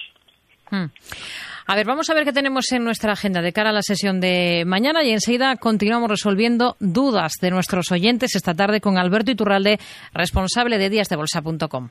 Hmm. 0.69 0.85
A 1.71 1.75
ver, 1.75 1.85
vamos 1.85 2.09
a 2.09 2.13
ver 2.13 2.25
qué 2.25 2.33
tenemos 2.33 2.69
en 2.73 2.83
nuestra 2.83 3.13
agenda 3.13 3.41
de 3.41 3.53
cara 3.53 3.69
a 3.69 3.71
la 3.71 3.81
sesión 3.81 4.19
de 4.19 4.65
mañana 4.67 5.05
y 5.05 5.11
enseguida 5.11 5.55
continuamos 5.55 6.09
resolviendo 6.09 6.75
dudas 6.81 7.35
de 7.41 7.49
nuestros 7.49 7.93
oyentes 7.93 8.35
esta 8.35 8.53
tarde 8.53 8.81
con 8.81 8.97
Alberto 8.97 9.31
Iturralde, 9.31 9.79
responsable 10.13 10.77
de 10.77 10.89
díasdebolsa.com. 10.89 11.87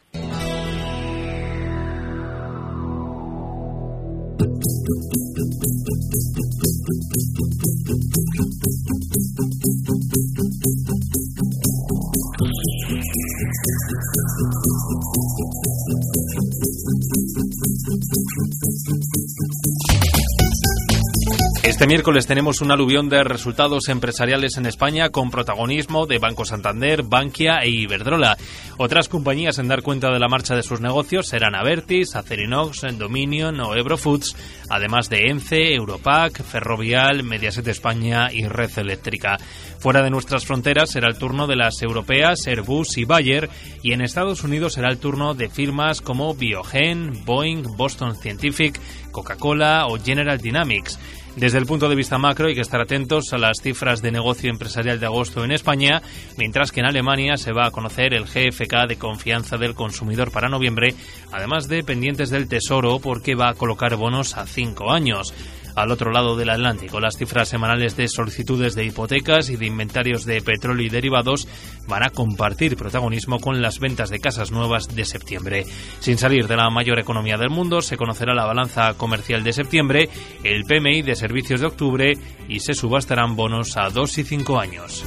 Este 21.81 21.89
miércoles 21.89 22.27
tenemos 22.27 22.61
un 22.61 22.73
aluvión 22.73 23.09
de 23.09 23.25
resultados 23.25 23.89
empresariales 23.89 24.59
en 24.59 24.67
España 24.67 25.09
con 25.09 25.31
protagonismo 25.31 26.05
de 26.05 26.19
Banco 26.19 26.45
Santander, 26.45 27.05
Bankia 27.05 27.61
e 27.63 27.71
Iberdrola. 27.71 28.37
Otras 28.77 29.09
compañías 29.09 29.59
en 29.59 29.69
dar 29.69 29.81
cuenta 29.81 30.11
de 30.11 30.19
la 30.19 30.29
marcha 30.29 30.55
de 30.55 30.63
sus 30.63 30.83
negocios 30.83 31.29
serán 31.29 31.55
Avertis, 31.55 32.17
Acerinox, 32.17 32.83
Dominion 32.99 33.59
o 33.61 33.75
Ebrofoods, 33.75 34.37
además 34.69 35.09
de 35.09 35.31
Ence, 35.31 35.75
Europac, 35.75 36.43
Ferrovial, 36.43 37.23
Mediaset 37.23 37.67
España 37.69 38.31
y 38.31 38.47
Red 38.47 38.79
Eléctrica. 38.79 39.39
Fuera 39.79 40.03
de 40.03 40.11
nuestras 40.11 40.45
fronteras 40.45 40.91
será 40.91 41.09
el 41.09 41.17
turno 41.17 41.47
de 41.47 41.57
las 41.57 41.81
europeas 41.81 42.47
Airbus 42.47 42.99
y 42.99 43.07
Bayer 43.07 43.49
y 43.83 43.95
en 43.95 44.03
Estados 44.03 44.45
Unidos 44.45 44.75
será 44.75 44.91
el 44.91 44.99
turno 44.99 45.33
de 45.33 45.49
firmas 45.49 46.03
como 46.03 46.35
Biogen, 46.35 47.25
Boeing, 47.25 47.63
Boston 47.79 48.17
Scientific, 48.17 48.79
Coca-Cola 49.13 49.87
o 49.89 49.99
General 49.99 50.37
Dynamics. 50.37 50.99
Desde 51.41 51.57
el 51.57 51.65
punto 51.65 51.89
de 51.89 51.97
vista 51.97 52.19
macro 52.19 52.49
hay 52.49 52.55
que 52.55 52.61
estar 52.61 52.83
atentos 52.83 53.33
a 53.33 53.39
las 53.39 53.63
cifras 53.63 54.03
de 54.03 54.13
negocio 54.13 54.51
empresarial 54.51 55.01
de 55.01 55.07
agosto 55.07 55.43
en 55.43 55.53
España, 55.53 56.03
mientras 56.37 56.71
que 56.71 56.81
en 56.81 56.87
Alemania 56.87 57.39
se 57.39 57.53
va 57.55 57.67
a 57.67 57.71
conocer 57.71 58.13
el 58.13 58.27
GFK 58.27 58.87
de 58.87 58.99
confianza 58.99 59.57
del 59.57 59.75
consumidor 59.75 60.33
para 60.33 60.51
noviembre, 60.51 60.95
además 61.33 61.67
de 61.67 61.83
pendientes 61.83 62.29
del 62.29 62.47
Tesoro 62.47 62.99
porque 62.99 63.37
va 63.37 63.49
a 63.49 63.55
colocar 63.55 63.97
bonos 63.97 64.37
a 64.37 64.45
cinco 64.45 64.93
años. 64.93 65.33
Al 65.81 65.93
otro 65.93 66.13
lado 66.13 66.37
del 66.37 66.51
Atlántico, 66.51 67.01
las 67.01 67.17
cifras 67.17 67.49
semanales 67.49 67.97
de 67.97 68.07
solicitudes 68.07 68.75
de 68.75 68.85
hipotecas 68.85 69.49
y 69.49 69.57
de 69.57 69.65
inventarios 69.65 70.27
de 70.27 70.43
petróleo 70.43 70.85
y 70.85 70.91
derivados 70.91 71.49
van 71.89 72.03
a 72.03 72.11
compartir 72.11 72.77
protagonismo 72.77 73.39
con 73.39 73.63
las 73.63 73.79
ventas 73.79 74.11
de 74.11 74.21
casas 74.21 74.53
nuevas 74.53 74.95
de 74.95 75.07
septiembre. 75.07 75.65
Sin 76.01 76.19
salir 76.19 76.47
de 76.49 76.57
la 76.57 76.69
mayor 76.69 76.99
economía 76.99 77.39
del 77.39 77.49
mundo, 77.49 77.81
se 77.81 77.97
conocerá 77.97 78.35
la 78.35 78.45
balanza 78.45 78.93
comercial 78.99 79.43
de 79.43 79.55
septiembre, 79.55 80.11
el 80.45 80.65
PMI 80.65 81.01
de 81.01 81.17
servicios 81.17 81.61
de 81.61 81.69
octubre 81.69 82.13
y 82.47 82.61
se 82.61 82.75
subastarán 82.75 83.35
bonos 83.35 83.79
a 83.79 83.89
dos 83.89 84.19
y 84.19 84.25
cinco 84.25 84.61
años. 84.61 85.03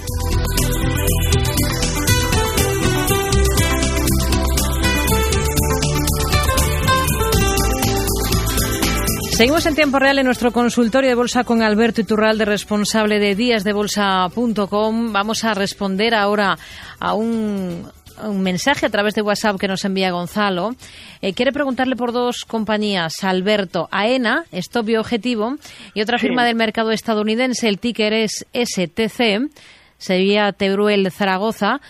Seguimos 9.43 9.65
en 9.65 9.75
tiempo 9.75 9.99
real 9.99 10.17
en 10.19 10.25
nuestro 10.25 10.53
consultorio 10.53 11.09
de 11.09 11.15
bolsa 11.15 11.43
con 11.43 11.61
Alberto 11.61 11.99
Iturralde, 11.99 12.45
responsable 12.45 13.19
de 13.19 13.35
díasdebolsa.com. 13.35 15.11
Vamos 15.11 15.43
a 15.43 15.53
responder 15.53 16.15
ahora 16.15 16.57
a 16.97 17.13
un, 17.13 17.91
mensaje 18.35 18.85
a 18.85 18.89
través 18.89 19.15
de 19.15 19.21
WhatsApp 19.21 19.59
que 19.59 19.67
nos 19.67 19.83
envía 19.83 20.11
Gonzalo. 20.11 20.77
Eh, 21.21 21.33
quiere 21.33 21.51
preguntarle 21.51 21.97
por 21.97 22.13
dos 22.13 22.45
compañías, 22.45 23.21
Alberto, 23.25 23.89
AENA, 23.91 24.45
Stop 24.53 24.87
Objetivo, 24.97 25.57
y 25.93 26.01
otra 26.01 26.19
firma 26.19 26.45
del 26.45 26.55
mercado 26.55 26.91
estadounidense, 26.91 27.67
el 27.67 27.79
ticker 27.79 28.13
es 28.13 28.45
STC, 28.53 29.51
sería 29.97 30.53
Teruel 30.53 31.11
Zaragoza 31.11 31.81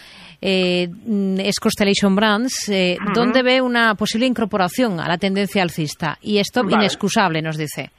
eh, 0.46 0.90
es 1.38 1.58
Constellation 1.58 2.18
Brands, 2.18 2.68
eh, 2.68 2.98
¿dónde 3.16 3.44
ve 3.44 3.62
una 3.62 3.96
posible 3.96 4.26
incorporación 4.26 5.00
a 5.00 5.08
la 5.08 5.18
tendencia 5.18 5.64
alcista? 5.64 6.18
Y 6.22 6.40
esto 6.40 6.64
inexcusable, 6.70 7.42
nos 7.42 7.58
dice. 7.58 7.92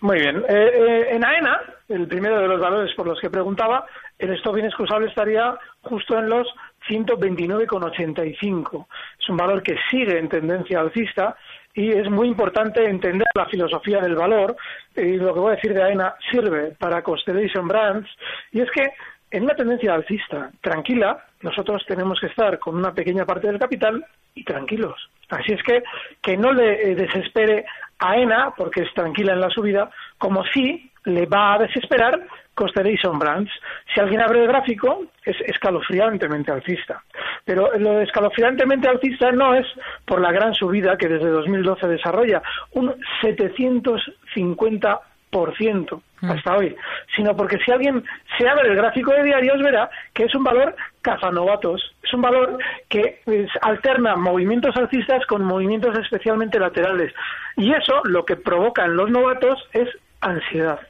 Muy 0.00 0.18
bien. 0.18 0.36
Eh, 0.36 0.42
eh, 0.48 1.08
en 1.10 1.22
AENA, 1.22 1.60
el 1.90 2.08
primero 2.08 2.40
de 2.40 2.48
los 2.48 2.58
valores 2.58 2.94
por 2.96 3.06
los 3.06 3.20
que 3.20 3.28
preguntaba, 3.28 3.84
el 4.18 4.32
stop 4.36 4.56
inexcusable 4.56 5.08
estaría 5.08 5.58
justo 5.82 6.18
en 6.18 6.30
los 6.30 6.46
129,85. 6.88 8.86
Es 9.20 9.28
un 9.28 9.36
valor 9.36 9.62
que 9.62 9.76
sigue 9.90 10.18
en 10.18 10.30
tendencia 10.30 10.80
alcista 10.80 11.36
y 11.74 11.90
es 11.90 12.08
muy 12.08 12.28
importante 12.28 12.82
entender 12.82 13.28
la 13.34 13.44
filosofía 13.44 14.00
del 14.00 14.14
valor 14.14 14.56
y 14.96 15.16
lo 15.16 15.34
que 15.34 15.40
voy 15.40 15.52
a 15.52 15.56
decir 15.56 15.74
de 15.74 15.82
AENA 15.82 16.14
sirve 16.30 16.74
para 16.78 17.02
Constellation 17.02 17.68
Brands 17.68 18.08
y 18.52 18.62
es 18.62 18.70
que 18.70 18.88
en 19.30 19.44
una 19.44 19.54
tendencia 19.54 19.94
alcista 19.94 20.50
tranquila, 20.62 21.26
nosotros 21.42 21.84
tenemos 21.86 22.20
que 22.20 22.26
estar 22.26 22.58
con 22.58 22.76
una 22.76 22.92
pequeña 22.92 23.24
parte 23.24 23.46
del 23.46 23.58
capital 23.58 24.04
y 24.34 24.44
tranquilos. 24.44 25.10
Así 25.28 25.52
es 25.52 25.62
que 25.62 25.82
que 26.22 26.36
no 26.36 26.52
le 26.52 26.90
eh, 26.90 26.94
desespere 26.94 27.64
a 27.98 28.16
ENA, 28.16 28.54
porque 28.56 28.82
es 28.82 28.92
tranquila 28.94 29.32
en 29.32 29.40
la 29.40 29.50
subida, 29.50 29.90
como 30.18 30.44
si 30.44 30.90
le 31.04 31.26
va 31.26 31.54
a 31.54 31.58
desesperar 31.58 32.26
Constellation 32.54 33.18
Brands. 33.18 33.50
Si 33.94 34.00
alguien 34.00 34.20
abre 34.20 34.42
el 34.42 34.48
gráfico, 34.48 35.04
es 35.24 35.36
escalofriantemente 35.46 36.52
alcista. 36.52 37.02
Pero 37.44 37.70
lo 37.78 37.92
de 37.94 38.04
escalofriantemente 38.04 38.88
alcista 38.88 39.32
no 39.32 39.54
es 39.54 39.66
por 40.04 40.20
la 40.20 40.32
gran 40.32 40.54
subida 40.54 40.98
que 40.98 41.08
desde 41.08 41.28
2012 41.28 41.86
desarrolla, 41.86 42.42
un 42.72 42.94
750 43.22 45.00
por 45.30 45.56
ciento 45.56 46.02
mm. 46.20 46.30
hasta 46.30 46.56
hoy, 46.56 46.76
sino 47.16 47.36
porque 47.36 47.58
si 47.64 47.72
alguien 47.72 48.04
se 48.38 48.48
abre 48.48 48.68
el 48.68 48.76
gráfico 48.76 49.12
de 49.12 49.24
diarios 49.24 49.62
verá 49.62 49.90
que 50.14 50.24
es 50.24 50.34
un 50.34 50.44
valor 50.44 50.74
cazanovatos, 51.02 51.94
es 52.02 52.12
un 52.14 52.22
valor 52.22 52.58
que 52.88 53.20
alterna 53.62 54.16
movimientos 54.16 54.76
alcistas 54.76 55.24
con 55.26 55.44
movimientos 55.44 55.98
especialmente 55.98 56.58
laterales. 56.58 57.12
Y 57.56 57.72
eso 57.72 58.00
lo 58.04 58.24
que 58.24 58.36
provoca 58.36 58.84
en 58.84 58.96
los 58.96 59.10
novatos 59.10 59.58
es 59.72 59.88
ansiedad 60.20 60.80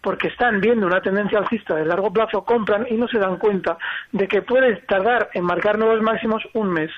porque 0.00 0.28
están 0.28 0.60
viendo 0.60 0.86
una 0.86 1.00
tendencia 1.00 1.40
alcista 1.40 1.74
de 1.74 1.84
largo 1.84 2.12
plazo, 2.12 2.44
compran 2.44 2.86
y 2.88 2.94
no 2.94 3.08
se 3.08 3.18
dan 3.18 3.38
cuenta 3.38 3.76
de 4.12 4.28
que 4.28 4.40
puede 4.40 4.76
tardar 4.82 5.30
en 5.34 5.42
marcar 5.42 5.78
nuevos 5.78 6.00
máximos 6.00 6.44
un 6.54 6.68
mes 6.68 6.92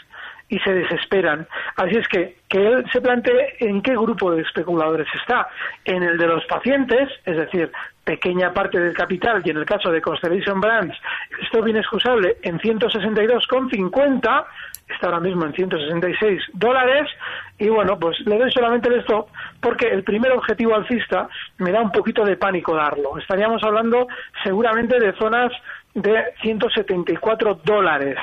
y 0.49 0.59
se 0.61 0.73
desesperan. 0.73 1.47
Así 1.76 1.97
es 1.97 2.09
que 2.09 2.38
que 2.49 2.67
él 2.67 2.85
se 2.90 3.00
plantee 3.00 3.57
en 3.61 3.83
qué 3.83 3.93
grupo 3.93 4.31
de 4.33 4.43
especuladores 4.43 5.07
está. 5.14 5.49
En 5.85 6.02
el 6.02 6.17
de 6.17 6.26
los 6.26 6.45
pacientes, 6.47 7.11
es 7.25 7.37
decir, 7.37 7.71
pequeña 8.05 8.55
parte 8.55 8.81
del 8.81 8.95
capital, 8.95 9.43
y 9.45 9.50
en 9.50 9.59
el 9.59 9.67
caso 9.67 9.90
de 9.90 10.00
Constellation 10.00 10.61
Brands, 10.61 10.97
esto 11.43 11.62
es 11.62 11.71
inexcusable 11.71 12.38
en 12.43 12.59
162,50, 12.59 14.47
está 14.88 15.07
ahora 15.07 15.21
mismo 15.21 15.45
en 15.45 15.52
166 15.52 16.40
dólares, 16.55 17.11
y 17.59 17.69
bueno, 17.69 17.99
pues 17.99 18.19
le 18.21 18.38
doy 18.38 18.50
solamente 18.50 18.88
el 18.88 19.00
stop 19.00 19.28
porque 19.61 19.88
el 19.88 20.05
primer 20.05 20.33
objetivo 20.33 20.75
alcista 20.75 21.28
me 21.59 21.71
da 21.71 21.83
un 21.83 21.93
poquito 21.93 22.25
de 22.25 22.37
pánico 22.37 22.75
darlo. 22.75 23.19
Estaríamos 23.19 23.62
hablando 23.62 24.07
seguramente 24.43 24.99
de 24.99 25.12
zonas 25.14 25.52
de 25.95 26.25
174 26.42 27.61
dólares. 27.64 28.16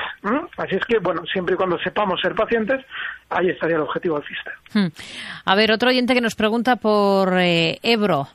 Así 0.56 0.76
es 0.76 0.84
que, 0.86 0.98
bueno, 0.98 1.22
siempre 1.26 1.54
y 1.54 1.56
cuando 1.56 1.78
sepamos 1.78 2.20
ser 2.20 2.34
pacientes, 2.34 2.84
ahí 3.30 3.50
estaría 3.50 3.76
el 3.76 3.82
objetivo 3.82 4.16
alcista. 4.16 4.52
Hmm. 4.72 4.88
A 5.44 5.54
ver, 5.54 5.72
otro 5.72 5.90
oyente 5.90 6.14
que 6.14 6.20
nos 6.20 6.34
pregunta 6.34 6.76
por 6.76 7.38
eh, 7.38 7.78
Ebro. 7.82 8.28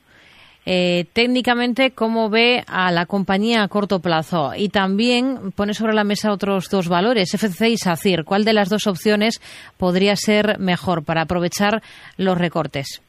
Eh, 0.63 1.05
técnicamente, 1.13 1.91
¿cómo 1.91 2.29
ve 2.29 2.63
a 2.67 2.91
la 2.91 3.07
compañía 3.07 3.63
a 3.63 3.67
corto 3.67 3.99
plazo? 3.99 4.51
Y 4.55 4.69
también 4.69 5.51
pone 5.55 5.73
sobre 5.73 5.93
la 5.93 6.03
mesa 6.03 6.31
otros 6.31 6.69
dos 6.69 6.87
valores, 6.87 7.33
FC 7.33 7.69
y 7.69 7.77
SACIR. 7.77 8.23
¿Cuál 8.25 8.45
de 8.45 8.53
las 8.53 8.69
dos 8.69 8.85
opciones 8.85 9.41
podría 9.77 10.15
ser 10.15 10.59
mejor 10.59 11.03
para 11.03 11.23
aprovechar 11.23 11.81
los 12.17 12.37
recortes? 12.37 13.01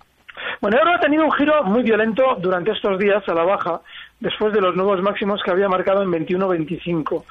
Bueno, 0.62 0.78
Ebro 0.80 0.94
ha 0.94 1.00
tenido 1.00 1.24
un 1.24 1.32
giro 1.32 1.62
muy 1.64 1.82
violento 1.82 2.22
durante 2.40 2.72
estos 2.72 2.98
días 2.98 3.22
a 3.28 3.34
la 3.34 3.44
baja 3.44 3.80
después 4.22 4.52
de 4.52 4.60
los 4.60 4.76
nuevos 4.76 5.02
máximos 5.02 5.42
que 5.42 5.50
había 5.50 5.68
marcado 5.68 6.02
en 6.02 6.10
21-25. 6.10 7.24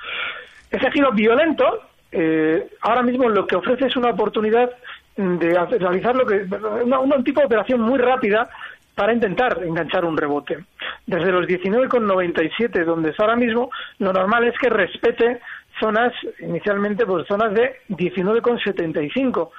Ese 0.69 0.91
giro 0.91 1.11
violento 1.13 1.83
eh, 2.11 2.67
ahora 2.81 3.01
mismo 3.01 3.29
lo 3.29 3.47
que 3.47 3.55
ofrece 3.55 3.87
es 3.87 3.95
una 3.95 4.09
oportunidad 4.09 4.69
de 5.15 5.53
realizar 5.79 6.15
lo 6.15 6.25
que 6.25 6.45
un 6.45 7.23
tipo 7.23 7.39
de 7.39 7.45
operación 7.45 7.81
muy 7.81 7.97
rápida 7.97 8.49
para 8.95 9.13
intentar 9.13 9.63
enganchar 9.63 10.03
un 10.03 10.17
rebote. 10.17 10.65
Desde 11.05 11.31
los 11.31 11.47
19,97 11.47 12.83
donde 12.83 13.11
está 13.11 13.23
ahora 13.23 13.35
mismo, 13.37 13.69
lo 13.99 14.11
normal 14.11 14.43
es 14.45 14.57
que 14.59 14.69
respete 14.69 15.39
zonas, 15.79 16.13
inicialmente 16.39 17.05
pues 17.05 17.25
zonas 17.27 17.53
de 17.53 17.77
19,75 17.89 19.49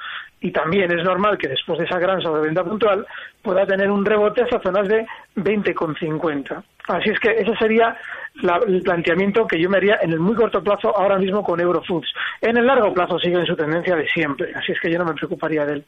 y 0.43 0.51
también 0.51 0.91
es 0.93 1.05
normal 1.05 1.39
que 1.39 1.49
después 1.49 1.79
de 1.79 1.85
esa 1.85 1.99
gran 1.99 2.21
sobreventa 2.21 2.65
puntual 2.65 3.07
pueda 3.41 3.65
tener 3.65 3.91
un 3.91 4.05
rebote 4.05 4.43
hasta 4.43 4.61
zonas 4.61 4.89
de 4.89 5.07
20,50. 5.37 6.63
Así 6.89 7.11
es 7.11 7.21
que 7.21 7.31
ese 7.31 7.55
sería 7.57 7.97
el 8.67 8.83
planteamiento 8.83 9.47
que 9.47 9.61
yo 9.61 9.71
me 9.71 9.77
haría 9.77 9.99
en 10.03 10.11
el 10.11 10.19
muy 10.19 10.35
corto 10.35 10.63
plazo 10.63 10.97
ahora 10.97 11.17
mismo 11.17 11.45
con 11.45 11.61
Eurofoods. 11.61 12.13
En 12.41 12.57
el 12.57 12.67
largo 12.67 12.93
plazo 12.93 13.19
sigue 13.21 13.39
en 13.39 13.47
su 13.47 13.55
tendencia 13.55 13.95
de 13.95 14.09
siempre, 14.09 14.53
así 14.55 14.73
es 14.73 14.81
que 14.81 14.91
yo 14.91 14.99
no 14.99 15.05
me 15.05 15.15
preocuparía 15.15 15.65
de 15.65 15.75
él. 15.75 15.85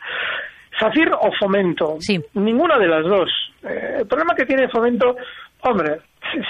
¿Safir 0.78 1.10
o 1.12 1.30
Fomento? 1.38 1.96
Sí. 1.98 2.20
Ninguna 2.34 2.78
de 2.78 2.88
las 2.88 3.04
dos. 3.04 3.30
Eh, 3.64 3.98
el 4.00 4.06
problema 4.06 4.34
que 4.34 4.46
tiene 4.46 4.68
Fomento, 4.68 5.16
hombre, 5.62 6.00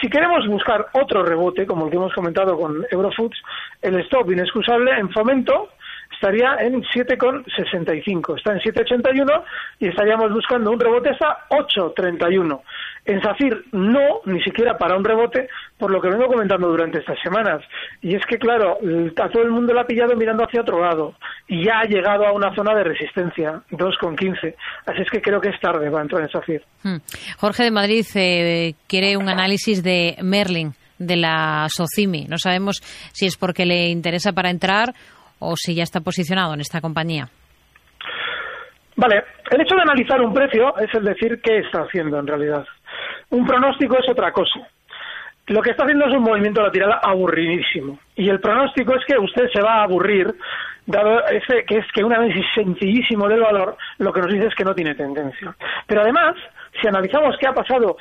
si, 0.01 0.09
queremos 0.09 0.47
buscar 0.47 0.87
otro 0.93 1.23
rebote, 1.25 1.67
como 1.67 1.85
el 1.85 1.91
que 1.91 1.97
hemos 1.97 2.13
comentado 2.13 2.57
con 2.57 2.85
Eurofoods, 2.91 3.37
el 3.83 4.01
stop 4.01 4.31
inexcusable 4.31 4.93
en 4.99 5.11
Fomento 5.11 5.71
estaría 6.13 6.57
en 6.61 6.83
7,65. 6.83 8.39
Está 8.39 8.53
en 8.53 8.61
7,81 8.61 9.45
y 9.81 9.89
estaríamos 9.89 10.33
buscando 10.33 10.71
un 10.71 10.81
rebote 10.81 11.11
hasta 11.11 11.47
8,31. 11.51 12.61
En 13.07 13.21
SACIR 13.21 13.65
no, 13.73 14.21
ni 14.25 14.43
siquiera 14.43 14.79
para 14.79 14.97
un 14.97 15.05
rebote, 15.05 15.49
por 15.79 15.91
lo 15.91 16.01
que 16.01 16.09
vengo 16.09 16.27
comentando 16.27 16.69
durante 16.69 17.01
estas 17.01 17.19
semanas. 17.23 17.63
Y 18.01 18.15
es 18.15 18.25
que, 18.25 18.39
claro, 18.39 18.79
a 18.79 19.29
todo 19.29 19.43
el 19.43 19.51
mundo 19.51 19.75
lo 19.75 19.81
ha 19.81 19.87
pillado 19.87 20.17
mirando 20.17 20.45
hacia 20.45 20.63
otro 20.63 20.81
lado 20.81 21.15
y 21.47 21.65
ya 21.65 21.81
ha 21.81 21.85
llegado 21.85 22.27
a 22.27 22.33
una 22.33 22.55
zona 22.55 22.75
de 22.75 22.85
resistencia, 22.85 23.61
2,15. 23.71 24.55
Así 24.87 25.03
es 25.03 25.11
que 25.11 25.21
creo 25.21 25.41
que 25.41 25.51
es 25.51 25.61
tarde 25.61 25.91
para 25.91 26.03
entrar 26.03 26.23
en 26.23 26.31
SACIR. 26.31 26.63
Hmm. 26.83 26.97
Jorge 27.37 27.65
de 27.65 27.71
Madrid 27.71 28.07
eh, 28.15 28.75
quiere 28.87 29.19
un 29.19 29.29
análisis 29.29 29.83
de 29.83 30.17
Merlin 30.23 30.73
de 30.99 31.17
la 31.17 31.67
Socimi. 31.69 32.27
No 32.29 32.39
sabemos 32.39 32.81
si 33.13 33.27
es 33.27 33.37
porque 33.37 33.67
le 33.67 33.89
interesa 33.89 34.33
para 34.33 34.51
entrar 34.51 34.95
o 35.45 35.55
si 35.57 35.75
ya 35.75 35.83
está 35.83 36.01
posicionado 36.01 36.55
en 36.55 36.61
esta 36.61 36.81
compañía. 36.81 37.29
Vale, 38.97 39.25
el 39.51 39.61
hecho 39.61 39.75
de 39.75 39.83
analizar 39.83 40.21
un 40.21 40.33
precio 40.33 40.77
es 40.79 40.93
el 40.95 41.05
decir 41.05 41.41
qué 41.43 41.59
está 41.59 41.81
haciendo 41.81 42.19
en 42.19 42.27
realidad. 42.27 42.65
Un 43.31 43.47
pronóstico 43.47 43.99
es 43.99 44.09
otra 44.09 44.31
cosa. 44.33 44.61
Lo 45.49 45.61
que 45.61 45.71
está 45.71 45.83
haciendo 45.83 46.07
es 46.07 46.15
un 46.15 46.23
movimiento 46.23 46.63
lateral 46.63 46.99
aburridísimo. 47.03 47.99
Y 48.17 48.31
el 48.31 48.41
pronóstico 48.41 48.95
es 48.95 49.05
que 49.07 49.19
usted 49.19 49.49
se 49.53 49.61
va 49.61 49.81
a 49.81 49.85
aburrir, 49.85 50.33
dado 50.87 51.27
ese, 51.27 51.65
que 51.67 51.79
es 51.79 51.87
que 51.93 52.05
un 52.05 52.15
análisis 52.15 52.47
sencillísimo 52.55 53.29
del 53.29 53.41
valor 53.41 53.77
lo 53.99 54.13
que 54.13 54.21
nos 54.21 54.33
dice 54.33 54.47
es 54.47 54.55
que 54.55 54.65
no 54.65 54.75
tiene 54.75 54.95
tendencia. 54.95 55.55
Pero 55.87 56.01
además, 56.01 56.37
si 56.81 56.89
analizamos 56.89 57.37
qué 57.39 57.49
ha 57.49 57.53
pasado 57.53 57.97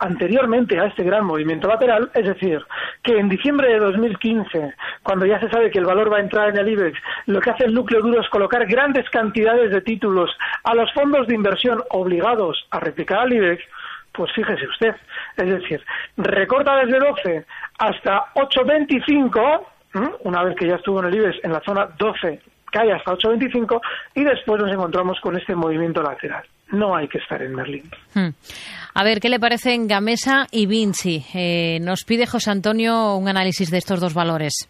anteriormente 0.00 0.78
a 0.78 0.86
este 0.86 1.04
gran 1.04 1.24
movimiento 1.24 1.68
lateral, 1.68 2.10
es 2.14 2.24
decir, 2.24 2.60
que 3.02 3.18
en 3.18 3.28
diciembre 3.28 3.68
de 3.68 3.78
2015, 3.78 4.74
cuando 5.02 5.26
ya 5.26 5.38
se 5.40 5.48
sabe 5.48 5.70
que 5.70 5.78
el 5.78 5.84
valor 5.84 6.12
va 6.12 6.18
a 6.18 6.20
entrar 6.20 6.50
en 6.50 6.58
el 6.58 6.68
IBEX, 6.68 6.98
lo 7.26 7.40
que 7.40 7.50
hace 7.50 7.64
el 7.64 7.74
núcleo 7.74 8.00
duro 8.00 8.20
es 8.20 8.28
colocar 8.28 8.66
grandes 8.66 9.08
cantidades 9.10 9.70
de 9.70 9.80
títulos 9.80 10.30
a 10.64 10.74
los 10.74 10.92
fondos 10.92 11.26
de 11.26 11.34
inversión 11.34 11.82
obligados 11.90 12.66
a 12.70 12.80
replicar 12.80 13.20
al 13.20 13.32
IBEX, 13.32 13.62
pues 14.12 14.32
fíjese 14.32 14.66
usted, 14.66 14.94
es 15.36 15.48
decir, 15.48 15.84
recorta 16.16 16.76
desde 16.84 16.98
12 16.98 17.46
hasta 17.78 18.24
8.25, 18.34 19.66
una 20.24 20.42
vez 20.42 20.56
que 20.56 20.66
ya 20.66 20.76
estuvo 20.76 21.00
en 21.00 21.06
el 21.06 21.14
IBEX 21.14 21.44
en 21.44 21.52
la 21.52 21.60
zona 21.60 21.88
12, 21.96 22.40
cae 22.72 22.92
hasta 22.92 23.12
8.25 23.12 23.80
y 24.14 24.24
después 24.24 24.60
nos 24.60 24.72
encontramos 24.72 25.20
con 25.20 25.36
este 25.36 25.54
movimiento 25.54 26.02
lateral 26.02 26.44
no 26.72 26.96
hay 26.96 27.08
que 27.08 27.18
estar 27.18 27.40
en 27.42 27.54
Merlín. 27.54 27.90
Hmm. 28.14 28.30
A 28.94 29.04
ver, 29.04 29.20
¿qué 29.20 29.28
le 29.28 29.38
parecen 29.38 29.86
Gamesa 29.86 30.46
y 30.50 30.66
Vinci? 30.66 31.24
Eh, 31.34 31.78
nos 31.80 32.04
pide 32.04 32.26
José 32.26 32.50
Antonio 32.50 33.16
un 33.16 33.28
análisis 33.28 33.70
de 33.70 33.78
estos 33.78 34.00
dos 34.00 34.14
valores. 34.14 34.68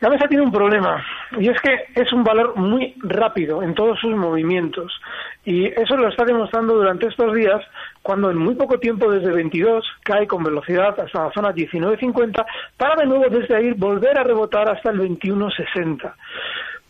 Gamesa 0.00 0.28
tiene 0.28 0.44
un 0.44 0.52
problema 0.52 1.04
y 1.38 1.50
es 1.50 1.60
que 1.60 1.74
es 1.94 2.10
un 2.14 2.24
valor 2.24 2.56
muy 2.56 2.94
rápido 3.02 3.62
en 3.62 3.74
todos 3.74 4.00
sus 4.00 4.16
movimientos 4.16 4.90
y 5.44 5.66
eso 5.66 5.94
lo 5.94 6.08
está 6.08 6.24
demostrando 6.24 6.74
durante 6.74 7.06
estos 7.06 7.34
días 7.34 7.60
cuando 8.00 8.30
en 8.30 8.38
muy 8.38 8.54
poco 8.54 8.78
tiempo 8.78 9.12
desde 9.12 9.30
22 9.30 9.84
cae 10.02 10.26
con 10.26 10.42
velocidad 10.42 10.98
hasta 10.98 11.24
la 11.24 11.32
zona 11.32 11.50
19.50 11.52 12.46
para 12.78 12.96
de 12.96 13.06
nuevo 13.06 13.26
desde 13.28 13.54
ahí 13.54 13.72
volver 13.72 14.18
a 14.18 14.24
rebotar 14.24 14.70
hasta 14.70 14.90
el 14.90 15.00
21.60 15.00 16.14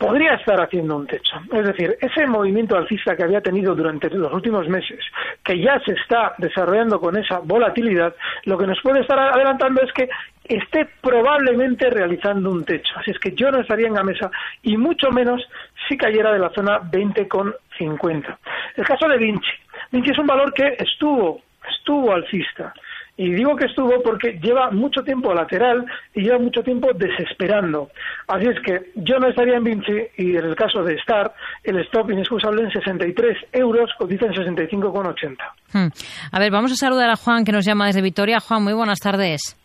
podría 0.01 0.33
estar 0.33 0.59
haciendo 0.59 0.97
un 0.97 1.07
techo. 1.07 1.37
Es 1.53 1.63
decir, 1.63 1.95
ese 2.01 2.27
movimiento 2.27 2.75
alcista 2.75 3.15
que 3.15 3.23
había 3.23 3.43
tenido 3.43 3.75
durante 3.75 4.09
los 4.09 4.33
últimos 4.33 4.67
meses, 4.67 4.99
que 5.45 5.61
ya 5.61 5.79
se 5.85 5.93
está 5.93 6.35
desarrollando 6.39 6.99
con 6.99 7.19
esa 7.19 7.41
volatilidad, 7.41 8.17
lo 8.45 8.57
que 8.57 8.67
nos 8.67 8.81
puede 8.81 9.01
estar 9.01 9.19
adelantando 9.19 9.83
es 9.83 9.93
que 9.93 10.09
esté 10.45 10.89
probablemente 11.03 11.91
realizando 11.91 12.51
un 12.51 12.65
techo. 12.65 12.95
Así 12.97 13.11
es 13.11 13.19
que 13.19 13.33
yo 13.33 13.51
no 13.51 13.61
estaría 13.61 13.89
en 13.89 13.95
la 13.95 14.03
mesa 14.03 14.31
y 14.63 14.79
mucho 14.79 15.11
menos 15.11 15.47
si 15.87 15.99
cayera 15.99 16.33
de 16.33 16.39
la 16.39 16.51
zona 16.55 16.81
20,50. 16.81 18.39
El 18.77 18.87
caso 18.87 19.07
de 19.07 19.19
Vinci. 19.19 19.51
Vinci 19.93 20.13
es 20.13 20.19
un 20.19 20.27
valor 20.27 20.55
que 20.55 20.77
estuvo, 20.79 21.43
estuvo 21.69 22.15
alcista 22.15 22.73
y 23.21 23.35
digo 23.35 23.55
que 23.55 23.67
estuvo 23.67 24.03
porque 24.03 24.41
lleva 24.43 24.71
mucho 24.71 25.03
tiempo 25.03 25.35
lateral 25.35 25.85
y 26.15 26.23
lleva 26.23 26.39
mucho 26.39 26.63
tiempo 26.63 26.89
desesperando. 26.95 27.91
Así 28.27 28.47
es 28.47 28.59
que 28.65 28.93
yo 28.95 29.19
no 29.19 29.29
estaría 29.29 29.59
en 29.59 29.65
Vinci 29.65 29.93
y 30.17 30.37
en 30.37 30.45
el 30.47 30.57
caso 30.57 30.83
de 30.83 30.95
Star, 30.95 31.31
el 31.63 31.81
stop 31.81 32.11
inexcusable 32.11 32.63
en 32.63 32.71
63 32.71 33.37
euros, 33.53 33.91
cotiza 33.99 34.25
en 34.25 34.33
65,80. 34.33 35.37
Hmm. 35.71 35.89
A 36.33 36.39
ver, 36.39 36.51
vamos 36.51 36.73
a 36.73 36.77
saludar 36.77 37.11
a 37.11 37.17
Juan 37.17 37.45
que 37.45 37.53
nos 37.53 37.67
llama 37.67 37.89
desde 37.89 38.01
Vitoria. 38.01 38.41
Juan, 38.41 38.65
muy 38.65 38.73
buenas 38.73 39.01
tardes. 39.01 39.60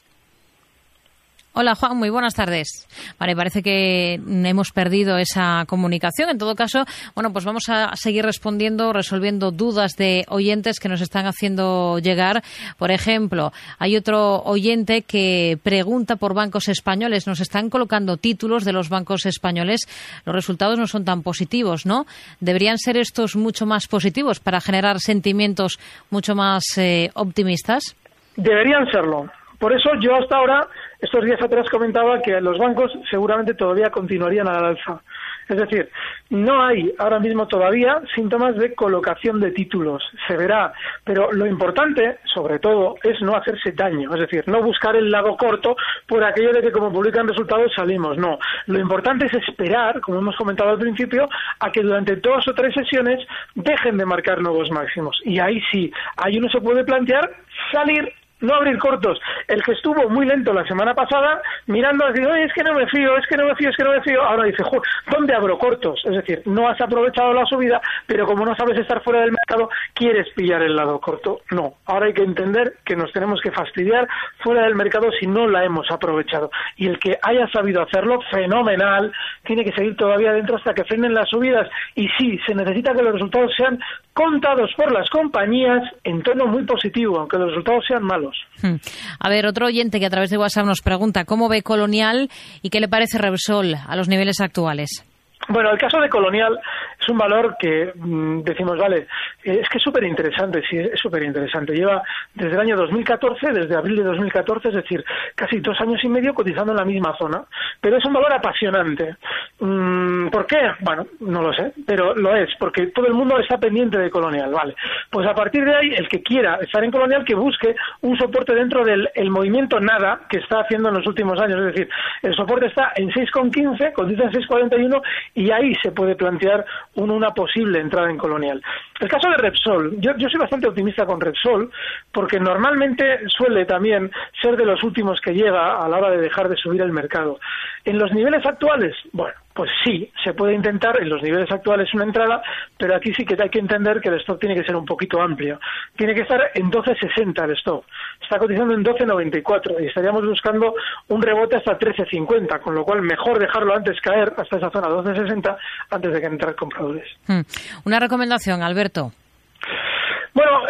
Hola 1.58 1.74
Juan, 1.74 1.96
muy 1.96 2.10
buenas 2.10 2.34
tardes. 2.34 2.86
Vale, 3.18 3.34
parece 3.34 3.64
que 3.64 4.16
hemos 4.16 4.74
perdido 4.74 5.18
esa 5.18 5.64
comunicación. 5.70 6.30
En 6.30 6.38
todo 6.38 6.54
caso, 6.54 6.84
bueno, 7.14 7.32
pues 7.32 7.46
vamos 7.46 7.70
a 7.70 7.96
seguir 7.96 8.26
respondiendo, 8.26 8.92
resolviendo 8.92 9.52
dudas 9.52 9.94
de 9.96 10.26
oyentes 10.28 10.82
que 10.82 10.90
nos 10.90 11.00
están 11.00 11.28
haciendo 11.28 11.98
llegar. 12.00 12.44
Por 12.78 12.92
ejemplo, 12.92 13.54
hay 13.80 13.96
otro 13.96 14.44
oyente 14.44 15.04
que 15.04 15.58
pregunta 15.64 16.18
por 16.18 16.34
bancos 16.34 16.68
españoles. 16.68 17.26
Nos 17.26 17.40
están 17.40 17.70
colocando 17.70 18.18
títulos 18.18 18.66
de 18.66 18.74
los 18.74 18.90
bancos 18.90 19.26
españoles. 19.26 19.88
Los 20.26 20.36
resultados 20.36 20.78
no 20.78 20.88
son 20.88 21.06
tan 21.06 21.24
positivos, 21.24 21.86
¿no? 21.86 22.06
Deberían 22.42 22.78
ser 22.78 22.98
estos 22.98 23.38
mucho 23.38 23.66
más 23.66 23.88
positivos 23.88 24.42
para 24.42 24.60
generar 24.60 25.00
sentimientos 25.00 25.80
mucho 26.10 26.36
más 26.36 26.78
eh, 26.78 27.12
optimistas. 27.14 27.96
Deberían 28.36 28.92
serlo. 28.92 29.32
Por 29.58 29.74
eso 29.74 29.90
yo 30.02 30.16
hasta 30.16 30.38
ahora 30.38 30.68
estos 31.06 31.24
días 31.24 31.42
atrás 31.42 31.70
comentaba 31.70 32.22
que 32.22 32.40
los 32.42 32.58
bancos 32.58 32.92
seguramente 33.10 33.54
todavía 33.54 33.90
continuarían 33.90 34.48
al 34.48 34.66
alza. 34.66 35.02
Es 35.48 35.58
decir, 35.58 35.90
no 36.32 36.64
hay 36.64 36.92
ahora 36.98 37.20
mismo 37.20 37.48
todavía 37.48 38.02
síntomas 38.16 38.56
de 38.56 38.74
colocación 38.74 39.40
de 39.40 39.52
títulos. 39.52 40.04
Se 40.28 40.36
verá. 40.36 40.74
Pero 41.04 41.32
lo 41.32 41.46
importante, 41.46 42.18
sobre 42.34 42.58
todo, 42.58 42.96
es 43.04 43.22
no 43.22 43.36
hacerse 43.36 43.72
daño. 43.72 44.12
Es 44.16 44.22
decir, 44.22 44.44
no 44.48 44.64
buscar 44.64 44.96
el 44.96 45.12
lado 45.12 45.38
corto 45.38 45.76
por 46.08 46.24
aquello 46.24 46.52
de 46.52 46.62
que 46.62 46.72
como 46.72 46.92
publican 46.92 47.28
resultados 47.28 47.72
salimos. 47.76 48.18
No. 48.18 48.40
Lo 48.66 48.80
importante 48.80 49.28
es 49.28 49.34
esperar, 49.34 50.02
como 50.02 50.18
hemos 50.18 50.36
comentado 50.36 50.72
al 50.72 50.80
principio, 50.80 51.30
a 51.60 51.72
que 51.72 51.84
durante 51.84 52.16
dos 52.16 52.48
o 52.48 52.54
tres 52.54 52.74
sesiones 52.74 53.20
dejen 53.54 53.98
de 53.98 54.06
marcar 54.06 54.42
nuevos 54.42 54.72
máximos. 54.72 55.22
Y 55.26 55.40
ahí 55.40 55.62
sí, 55.72 55.92
ahí 56.18 56.40
uno 56.40 56.50
se 56.50 56.62
puede 56.62 56.84
plantear 56.84 57.30
salir 57.72 58.12
no 58.46 58.56
abrir 58.56 58.78
cortos. 58.78 59.20
El 59.48 59.62
que 59.64 59.74
estuvo 59.74 60.10
muy 60.10 60.26
lento 60.26 60.54
la 60.54 60.66
semana 60.66 60.94
pasada, 60.94 61.42
mirando, 61.68 62.06
así, 62.06 62.24
oye, 62.24 62.46
es 62.46 62.54
que 62.54 62.64
no 62.64 62.74
me 62.74 62.88
fío, 62.88 63.18
es 63.18 63.28
que 63.28 63.38
no 63.38 63.46
me 63.46 63.56
fío, 63.56 63.70
es 63.70 63.78
que 63.78 63.84
no 63.84 63.92
me 63.92 64.02
fío, 64.02 64.24
ahora 64.24 64.46
dice, 64.46 64.64
¿dónde 65.12 65.34
abro 65.34 65.58
cortos? 65.58 66.02
Es 66.06 66.16
decir, 66.16 66.42
no 66.46 66.68
has 66.68 66.80
aprovechado 66.80 67.34
la 67.34 67.46
subida, 67.46 67.82
pero 68.06 68.26
como 68.26 68.46
no 68.46 68.56
sabes 68.56 68.78
estar 68.78 69.04
fuera 69.04 69.22
del 69.22 69.32
mercado, 69.32 69.70
quieres 69.94 70.28
pillar 70.36 70.62
el 70.62 70.76
lado 70.76 71.00
corto. 71.00 71.42
No, 71.52 71.76
ahora 71.86 72.08
hay 72.08 72.14
que 72.14 72.24
entender 72.24 72.76
que 72.86 72.96
nos 72.96 73.12
tenemos 73.12 73.42
que 73.42 73.52
fastidiar 73.52 74.08
fuera 74.40 74.64
del 74.64 74.76
mercado 74.76 75.12
si 75.20 75.28
no 75.28 75.48
la 75.48 75.64
hemos 75.64 75.90
aprovechado. 75.92 76.52
Y 76.78 76.88
el 76.88 77.00
que 77.00 77.18
haya 77.22 77.48
sabido 77.50 77.82
hacerlo, 77.82 78.20
fenomenal, 78.32 79.12
tiene 79.46 79.64
que 79.64 79.72
seguir 79.72 79.96
todavía 79.96 80.34
dentro 80.34 80.58
hasta 80.58 80.74
que 80.74 80.84
frenen 80.84 81.14
las 81.14 81.30
subidas. 81.30 81.70
Y 81.96 82.08
sí, 82.18 82.38
se 82.46 82.54
necesita 82.54 82.94
que 82.94 83.02
los 83.02 83.14
resultados 83.14 83.52
sean 83.58 83.80
contados 84.14 84.72
por 84.76 84.92
las 84.92 85.10
compañías 85.10 85.82
en 86.04 86.22
tono 86.24 86.48
muy 86.48 86.64
positivo, 86.64 87.20
aunque 87.20 87.38
los 87.38 87.50
resultados 87.50 87.86
sean 87.88 88.04
malos. 88.04 88.36
Hmm. 88.62 88.76
A 89.20 89.30
ver, 89.30 89.46
otro 89.46 89.68
oyente 89.68 90.00
que 90.00 90.06
a 90.06 90.10
través 90.10 90.30
de 90.30 90.38
WhatsApp 90.38 90.66
nos 90.66 90.82
pregunta 90.82 91.26
cómo 91.26 91.50
ve 91.50 91.62
Colonial 91.62 92.30
y 92.62 92.70
qué 92.70 92.80
le 92.80 92.88
parece 92.88 93.18
Repsol 93.18 93.76
a 93.76 93.96
los 93.96 94.10
niveles 94.10 94.42
actuales. 94.42 95.06
Bueno, 95.48 95.72
el 95.72 95.78
caso 95.78 96.00
de 96.00 96.10
Colonial 96.10 96.60
es 97.00 97.08
un 97.08 97.18
valor 97.18 97.56
que 97.60 97.92
mm, 97.94 98.42
decimos, 98.42 98.78
vale, 98.78 99.08
es 99.44 99.70
que 99.70 99.78
es 99.78 99.84
súper 99.84 100.04
interesante, 100.04 100.64
sí, 100.68 100.78
es 100.78 101.00
súper 101.00 101.24
interesante. 101.24 101.74
Lleva 101.74 102.02
desde 102.34 102.54
el 102.54 102.60
año 102.60 102.78
2014, 102.78 103.52
desde 103.52 103.76
abril 103.76 103.98
de 103.98 104.04
2014, 104.04 104.70
es 104.70 104.76
decir, 104.76 105.06
casi 105.36 105.60
dos 105.60 105.80
años 105.82 106.04
y 106.04 106.10
medio 106.10 106.34
cotizando 106.34 106.72
en 106.72 106.78
la 106.78 106.86
misma 106.86 107.16
zona, 107.18 107.44
pero 107.80 107.98
es 107.98 108.06
un 108.06 108.14
valor 108.14 108.34
apasionante. 108.34 109.18
Mm, 109.60 110.30
¿Por 110.30 110.48
qué? 110.48 110.72
Bueno, 110.80 111.06
no 111.20 111.44
lo 111.44 111.54
sé, 111.54 111.74
pero 111.86 112.16
lo 112.16 112.36
es, 112.36 112.50
porque 112.58 112.88
todo 112.88 113.06
el 113.06 113.14
mundo 113.14 113.38
está 113.38 113.60
pendiente 113.60 114.00
de 114.00 114.10
Colonial, 114.10 114.52
¿vale? 114.52 114.76
Pues 115.12 115.28
a 115.28 115.36
partir 115.36 115.64
de 115.64 115.76
ahí, 115.76 115.94
el 115.96 116.10
que 116.10 116.24
quiera 116.24 116.56
estar 116.56 116.84
en 116.84 116.92
Colonial, 116.92 117.24
que 117.24 117.36
busque 117.36 117.76
un 118.02 118.18
soporte 118.18 118.56
dentro 118.56 118.84
del 118.84 119.30
movimiento 119.30 119.80
nada 119.80 120.22
que 120.28 120.40
está 120.40 120.62
haciendo 120.62 120.90
en 120.90 120.96
los 120.96 121.08
últimos 121.08 121.40
años. 121.40 121.60
Es 121.60 121.66
decir, 121.68 121.90
el 122.24 122.36
soporte 122.36 122.66
está 122.66 122.94
en 122.96 123.10
6,15, 123.12 123.94
cotiza 123.94 124.24
en 124.24 124.32
6,41 124.32 125.02
y 125.36 125.52
ahí 125.52 125.76
se 125.76 125.92
puede 125.92 126.16
plantear 126.16 126.66
una 126.96 127.34
posible 127.34 127.80
entrada 127.80 128.10
en 128.10 128.18
Colonial. 128.18 128.62
El 129.00 129.10
caso 129.10 129.30
de 129.30 129.38
Repsol, 129.38 130.00
yo, 130.00 130.16
yo 130.18 130.30
soy 130.30 130.40
bastante 130.40 130.68
optimista 130.68 131.06
con 131.06 131.20
Repsol, 131.20 131.70
porque 132.12 132.40
normalmente 132.40 133.20
suele 133.28 133.66
también 133.66 134.10
ser 134.42 134.56
de 134.56 134.66
los 134.66 134.82
últimos 134.82 135.20
que 135.20 135.34
llega 135.34 135.78
a 135.78 135.88
la 135.90 135.98
hora 135.98 136.12
de 136.12 136.18
dejar 136.18 136.48
de 136.48 136.56
subir 136.56 136.82
el 136.82 136.94
mercado. 136.94 137.40
En 137.84 138.00
los 138.00 138.12
niveles 138.14 138.46
actuales, 138.46 138.96
bueno, 139.12 139.36
pues 139.56 139.72
sí, 139.86 140.12
se 140.22 140.34
puede 140.34 140.54
intentar 140.54 141.02
en 141.02 141.08
los 141.08 141.24
niveles 141.24 141.50
actuales 141.50 141.92
una 141.94 142.04
entrada, 142.04 142.42
pero 142.78 142.94
aquí 142.94 143.14
sí 143.14 143.24
que 143.24 143.42
hay 143.42 143.50
que 143.50 143.60
entender 143.60 144.02
que 144.02 144.10
el 144.10 144.20
stock 144.20 144.38
tiene 144.38 144.54
que 144.54 144.66
ser 144.66 144.76
un 144.76 144.86
poquito 144.86 145.22
amplio. 145.22 145.62
Tiene 145.96 146.14
que 146.14 146.22
estar 146.22 146.42
en 146.54 146.70
12.60 146.70 147.46
el 147.46 147.52
stock. 147.52 147.86
Está 148.22 148.38
cotizando 148.38 148.74
en 148.74 148.84
12.94 148.84 149.82
y 149.82 149.88
estaríamos 149.88 150.26
buscando 150.26 150.74
un 151.08 151.22
rebote 151.22 151.56
hasta 151.56 151.80
13.50, 151.80 152.60
con 152.60 152.76
lo 152.76 152.84
cual 152.84 153.02
mejor 153.02 153.40
dejarlo 153.40 153.74
antes 153.74 154.00
caer 154.02 154.34
hasta 154.36 154.58
esa 154.58 154.70
zona 154.70 154.90
12.60 154.90 155.58
antes 155.90 156.14
de 156.14 156.20
que 156.20 156.28
entren 156.28 156.54
compradores. 156.56 157.08
Hmm. 157.26 157.42
Una 157.86 158.02
recomendación, 158.02 158.62
Alberto. 158.62 159.14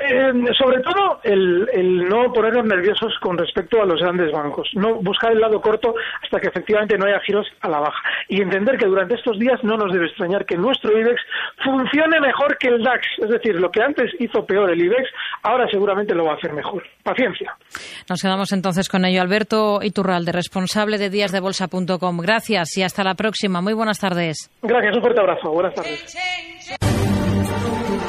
Eh, 0.08 0.34
sobre 0.58 0.82
todo 0.82 1.20
el, 1.24 2.08
no 2.08 2.32
ponernos 2.32 2.66
nerviosos 2.66 3.14
con 3.20 3.38
respecto 3.38 3.82
a 3.82 3.86
los 3.86 4.00
grandes 4.00 4.32
bancos, 4.32 4.70
no 4.74 4.96
buscar 5.02 5.32
el 5.32 5.40
lado 5.40 5.60
corto 5.62 5.96
hasta 6.24 6.40
que 6.40 6.48
efectivamente 6.48 6.98
no 6.98 7.06
haya 7.06 7.20
giros 7.22 7.48
a 7.62 7.70
la 7.70 7.80
baja 7.80 8.02
y 8.30 8.42
entender 8.42 8.78
que 8.78 8.86
durante 8.86 9.16
estos 9.16 9.40
días 9.40 9.64
no 9.64 9.78
nos 9.78 9.92
debe 9.92 10.06
extrañar 10.06 10.46
que 10.46 10.58
nuestro 10.58 10.98
IBEX 10.98 11.22
funcione 11.64 12.20
mejor 12.20 12.58
que 12.58 12.68
el 12.68 12.84
DAX, 12.84 13.06
es 13.18 13.30
decir, 13.30 13.56
lo 13.60 13.72
que 13.72 13.82
antes 13.82 14.12
hizo 14.20 14.46
peor 14.46 14.72
el 14.72 14.82
IBEX, 14.82 15.10
ahora 15.44 15.68
seguramente 15.72 16.14
lo 16.14 16.26
va 16.26 16.34
a 16.34 16.36
hacer 16.36 16.54
mejor. 16.54 16.84
Paciencia. 17.04 17.56
Nos 18.10 18.22
quedamos 18.22 18.52
entonces 18.52 18.90
con 18.90 19.06
ello. 19.06 19.22
Alberto 19.22 19.80
Iturralde, 19.82 20.32
responsable 20.32 20.98
de 20.98 21.10
díasdebolsa.com. 21.10 22.18
Gracias 22.18 22.78
y 22.78 22.84
hasta 22.84 23.04
la 23.04 23.16
próxima. 23.16 23.62
Muy 23.62 23.74
buenas 23.74 24.00
tardes. 24.00 24.52
Gracias, 24.62 24.96
un 24.96 25.02
fuerte 25.02 25.20
abrazo. 25.22 25.52
Buenas 25.52 25.74
tardes. 25.74 26.76